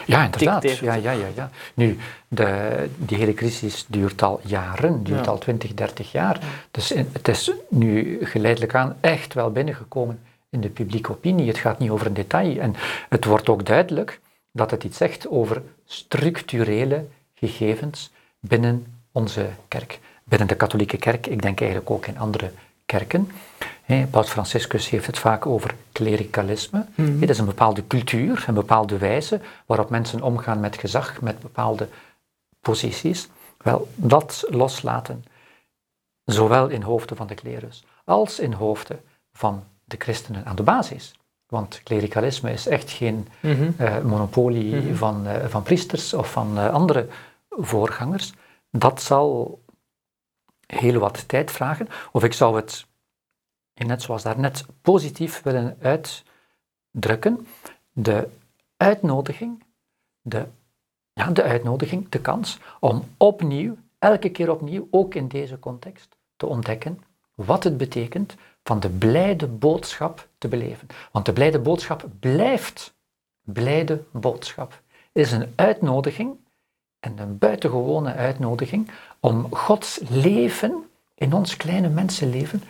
Ja, 0.06 0.24
inderdaad. 0.24 0.78
Ja, 0.78 0.94
ja, 0.94 1.10
ja, 1.10 1.26
ja. 1.34 1.50
Nu, 1.74 1.98
de, 2.28 2.88
die 2.96 3.18
hele 3.18 3.34
crisis 3.34 3.84
duurt 3.88 4.22
al 4.22 4.40
jaren, 4.44 5.04
duurt 5.04 5.24
Ja. 5.24 5.30
al 5.30 5.38
20, 5.38 5.74
30 5.74 6.12
jaar. 6.12 6.40
Dus 6.70 6.88
het 7.12 7.28
is 7.28 7.50
nu 7.68 8.18
geleidelijk 8.20 8.74
aan 8.74 8.96
echt 9.00 9.34
wel 9.34 9.50
binnengekomen 9.50 10.20
in 10.50 10.60
de 10.60 10.68
publieke 10.68 11.10
opinie. 11.10 11.48
Het 11.48 11.58
gaat 11.58 11.78
niet 11.78 11.90
over 11.90 12.06
een 12.06 12.14
detail. 12.14 12.58
En 12.58 12.74
het 13.08 13.24
wordt 13.24 13.48
ook 13.48 13.66
duidelijk 13.66 14.20
dat 14.52 14.70
het 14.70 14.84
iets 14.84 14.96
zegt 14.96 15.28
over 15.28 15.62
structurele 15.86 17.04
gegevens 17.34 18.10
binnen 18.40 18.86
onze 19.12 19.46
kerk. 19.68 19.98
Binnen 20.24 20.48
de 20.48 20.54
katholieke 20.56 20.96
kerk, 20.96 21.26
ik 21.26 21.42
denk 21.42 21.60
eigenlijk 21.60 21.90
ook 21.90 22.06
in 22.06 22.18
andere 22.18 22.50
kerken. 22.86 23.30
Paus 24.10 24.28
Franciscus 24.30 24.88
heeft 24.90 25.06
het 25.06 25.18
vaak 25.18 25.46
over 25.46 25.74
klerikalisme. 25.92 26.86
Mhm. 26.94 27.20
Het 27.20 27.30
is 27.30 27.38
een 27.38 27.44
bepaalde 27.46 27.86
cultuur, 27.86 28.44
een 28.46 28.54
bepaalde 28.54 28.98
wijze 28.98 29.40
waarop 29.66 29.90
mensen 29.90 30.22
omgaan 30.22 30.60
met 30.60 30.76
gezag, 30.76 31.20
met 31.20 31.40
bepaalde 31.40 31.88
posities. 32.60 33.28
Wel, 33.58 33.88
dat 33.94 34.44
loslaten, 34.48 35.24
zowel 36.24 36.68
in 36.68 36.82
hoofden 36.82 37.16
van 37.16 37.26
de 37.26 37.34
klerus 37.34 37.84
als 38.04 38.38
in 38.38 38.52
hoofden 38.52 39.00
van 39.32 39.64
de 39.84 39.96
christenen 39.98 40.44
aan 40.44 40.56
de 40.56 40.62
basis. 40.62 41.14
Want 41.46 41.80
klerikalisme 41.82 42.52
is 42.52 42.66
echt 42.66 42.90
geen 42.90 43.28
Mhm. 43.40 43.70
eh, 43.76 43.98
monopolie 44.00 44.74
Mhm. 44.76 44.94
van, 44.94 45.26
eh, 45.26 45.46
van 45.48 45.62
priesters 45.62 46.14
of 46.14 46.30
van 46.32 46.58
eh, 46.58 46.72
andere 46.72 47.06
voorgangers. 47.48 48.32
Dat 48.70 49.02
zal 49.02 49.60
heel 50.66 50.98
wat 50.98 51.28
tijd 51.28 51.50
vragen. 51.50 51.88
Of 52.12 52.24
ik 52.24 52.32
zou 52.32 52.56
het, 52.56 52.86
net 53.84 54.02
zoals 54.02 54.22
daarnet, 54.22 54.66
positief 54.82 55.42
willen 55.42 55.76
uitdrukken. 55.80 57.46
De 57.92 58.28
uitnodiging, 58.76 59.62
de, 60.20 60.46
ja, 61.12 61.30
de 61.30 61.42
uitnodiging, 61.42 62.08
de 62.08 62.20
kans 62.20 62.58
om 62.80 63.04
opnieuw, 63.16 63.76
elke 63.98 64.28
keer 64.28 64.50
opnieuw, 64.50 64.88
ook 64.90 65.14
in 65.14 65.28
deze 65.28 65.58
context, 65.58 66.16
te 66.36 66.46
ontdekken 66.46 67.02
wat 67.34 67.64
het 67.64 67.76
betekent 67.76 68.34
van 68.62 68.80
de 68.80 68.90
blijde 68.90 69.46
boodschap 69.46 70.28
te 70.38 70.48
beleven. 70.48 70.86
Want 71.12 71.26
de 71.26 71.32
blijde 71.32 71.58
boodschap 71.58 72.08
blijft 72.20 72.94
blijde 73.42 74.02
boodschap. 74.12 74.82
Het 75.12 75.26
is 75.26 75.32
een 75.32 75.52
uitnodiging 75.54 76.36
en 77.00 77.18
een 77.18 77.38
buitengewone 77.38 78.12
uitnodiging 78.12 78.90
om 79.20 79.54
Gods 79.54 80.00
leven 80.08 80.90
in 81.14 81.32
ons 81.32 81.56
kleine 81.56 81.88
mensenleven 81.88 82.62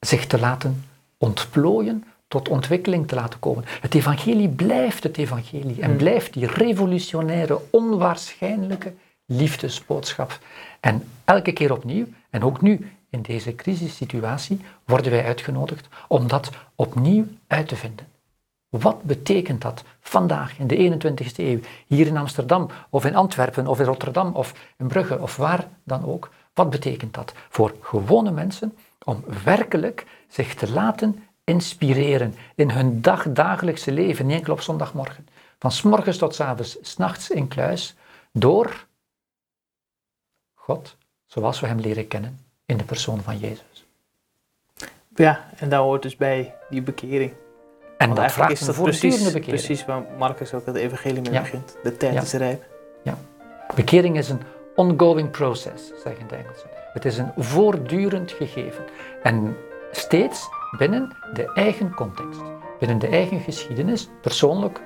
zich 0.00 0.26
te 0.26 0.38
laten 0.38 0.84
ontplooien, 1.18 2.04
tot 2.28 2.48
ontwikkeling 2.48 3.08
te 3.08 3.14
laten 3.14 3.38
komen. 3.38 3.64
Het 3.80 3.94
evangelie 3.94 4.48
blijft 4.48 5.02
het 5.02 5.16
evangelie 5.16 5.80
en 5.80 5.88
Hmm. 5.88 5.96
blijft 5.96 6.32
die 6.32 6.46
revolutionaire, 6.46 7.60
onwaarschijnlijke 7.70 8.92
liefdesboodschap. 9.26 10.38
En 10.80 11.04
elke 11.24 11.52
keer 11.52 11.72
opnieuw, 11.72 12.06
en 12.30 12.42
ook 12.42 12.60
nu 12.60 12.90
in 13.10 13.22
deze 13.22 13.54
crisissituatie, 13.54 14.60
worden 14.84 15.10
wij 15.10 15.24
uitgenodigd 15.24 15.88
om 16.08 16.28
dat 16.28 16.50
opnieuw 16.74 17.24
uit 17.46 17.68
te 17.68 17.76
vinden. 17.76 18.06
Wat 18.68 19.02
betekent 19.02 19.62
dat 19.62 19.84
vandaag 20.00 20.58
in 20.58 20.66
de 20.66 20.76
21ste 20.76 21.44
eeuw, 21.44 21.60
hier 21.86 22.06
in 22.06 22.16
Amsterdam 22.16 22.68
of 22.90 23.04
in 23.04 23.14
Antwerpen 23.14 23.66
of 23.66 23.78
in 23.78 23.84
Rotterdam 23.84 24.34
of 24.34 24.54
in 24.76 24.86
Brugge 24.86 25.20
of 25.20 25.36
waar 25.36 25.68
dan 25.84 26.04
ook? 26.04 26.30
Wat 26.54 26.70
betekent 26.70 27.14
dat 27.14 27.32
voor 27.48 27.74
gewone 27.80 28.30
mensen 28.30 28.76
om 29.04 29.24
werkelijk 29.44 30.06
zich 30.28 30.54
te 30.54 30.70
laten 30.70 31.24
inspireren 31.44 32.34
in 32.54 32.70
hun 32.70 33.02
dagdagelijkse 33.02 33.92
leven, 33.92 34.26
niet 34.26 34.36
enkel 34.36 34.52
op 34.52 34.60
zondagmorgen, 34.60 35.28
van 35.58 35.72
s 35.72 35.82
morgens 35.82 36.16
tot 36.18 36.34
s 36.34 36.40
avonds, 36.40 36.78
s'nachts 36.80 37.30
in 37.30 37.48
kluis, 37.48 37.94
door 38.32 38.86
God, 40.54 40.96
zoals 41.26 41.60
we 41.60 41.66
hem 41.66 41.78
leren 41.78 42.08
kennen 42.08 42.38
in 42.66 42.76
de 42.76 42.84
persoon 42.84 43.20
van 43.22 43.38
Jezus. 43.38 43.86
Ja, 45.14 45.48
en 45.56 45.68
daar 45.68 45.80
hoort 45.80 46.02
dus 46.02 46.16
bij 46.16 46.54
die 46.70 46.82
bekering. 46.82 47.32
En 47.98 48.06
Want 48.08 48.20
dat 48.20 48.32
vraagt 48.32 48.50
is 48.52 48.60
dat 48.60 48.74
voortdurende 48.74 49.16
precies, 49.16 49.32
bekering. 49.32 49.64
precies 49.64 49.84
waar 49.84 50.02
Marcus 50.18 50.54
ook 50.54 50.66
het 50.66 50.76
evangelie 50.76 51.22
mee 51.22 51.32
Ja. 51.32 51.40
begint. 51.40 51.76
De 51.82 51.96
tijd 51.96 52.14
Ja. 52.14 52.20
is 52.20 52.32
rijp. 52.32 52.68
Bekering 53.74 54.16
is 54.16 54.28
een 54.28 54.40
ongoing 54.76 55.30
process, 55.30 55.82
zeggen 56.02 56.28
de 56.28 56.36
Engelsen. 56.36 56.68
Het 56.92 57.04
is 57.04 57.18
een 57.18 57.32
voortdurend 57.36 58.30
gegeven. 58.32 58.84
En 59.22 59.56
steeds 59.90 60.48
binnen 60.78 61.16
de 61.32 61.52
eigen 61.52 61.94
context, 61.94 62.40
binnen 62.78 62.98
de 62.98 63.06
eigen 63.06 63.40
geschiedenis, 63.40 64.08
persoonlijk, 64.20 64.80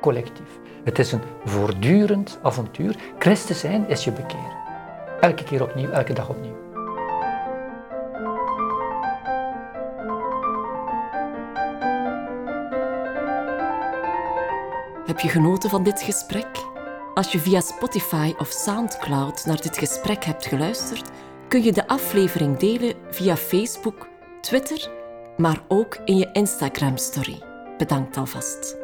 collectief. 0.00 0.58
Het 0.84 0.98
is 0.98 1.12
een 1.12 1.22
voortdurend 1.44 2.38
avontuur. 2.42 2.96
Christus 3.18 3.60
zijn 3.60 3.88
is 3.88 4.04
je 4.04 4.12
bekeren. 4.12 4.56
Elke 5.20 5.44
keer 5.44 5.62
opnieuw, 5.62 5.90
elke 5.90 6.12
dag 6.12 6.28
opnieuw. 6.28 6.56
Heb 15.06 15.20
je 15.20 15.28
genoten 15.28 15.70
van 15.70 15.82
dit 15.82 16.02
gesprek? 16.02 16.66
Als 17.14 17.32
je 17.32 17.38
via 17.38 17.60
Spotify 17.60 18.34
of 18.38 18.48
SoundCloud 18.48 19.44
naar 19.46 19.60
dit 19.60 19.78
gesprek 19.78 20.24
hebt 20.24 20.46
geluisterd, 20.46 21.10
kun 21.48 21.62
je 21.62 21.72
de 21.72 21.88
aflevering 21.88 22.56
delen 22.56 22.94
via 23.10 23.36
Facebook, 23.36 24.08
Twitter, 24.40 24.90
maar 25.36 25.62
ook 25.68 25.98
in 26.04 26.16
je 26.16 26.28
Instagram-story. 26.32 27.38
Bedankt 27.78 28.16
alvast. 28.16 28.76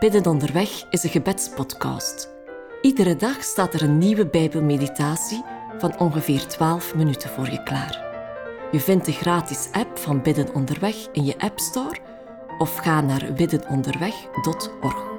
Bidden 0.00 0.26
onderweg 0.26 0.84
is 0.90 1.02
een 1.02 1.10
gebedspodcast. 1.10 2.28
Iedere 2.80 3.16
dag 3.16 3.42
staat 3.42 3.74
er 3.74 3.82
een 3.82 3.98
nieuwe 3.98 4.26
Bijbelmeditatie 4.26 5.44
van 5.78 5.98
ongeveer 5.98 6.46
12 6.46 6.94
minuten 6.94 7.30
voor 7.30 7.50
je 7.50 7.62
klaar. 7.62 8.09
Je 8.70 8.80
vindt 8.80 9.06
de 9.06 9.12
gratis 9.12 9.68
app 9.72 9.98
van 9.98 10.22
Bidden 10.22 10.54
onderweg 10.54 10.96
in 11.12 11.24
je 11.24 11.38
App 11.38 11.58
Store 11.58 11.96
of 12.58 12.76
ga 12.76 13.00
naar 13.00 13.32
biddenonderweg.org. 13.32 15.09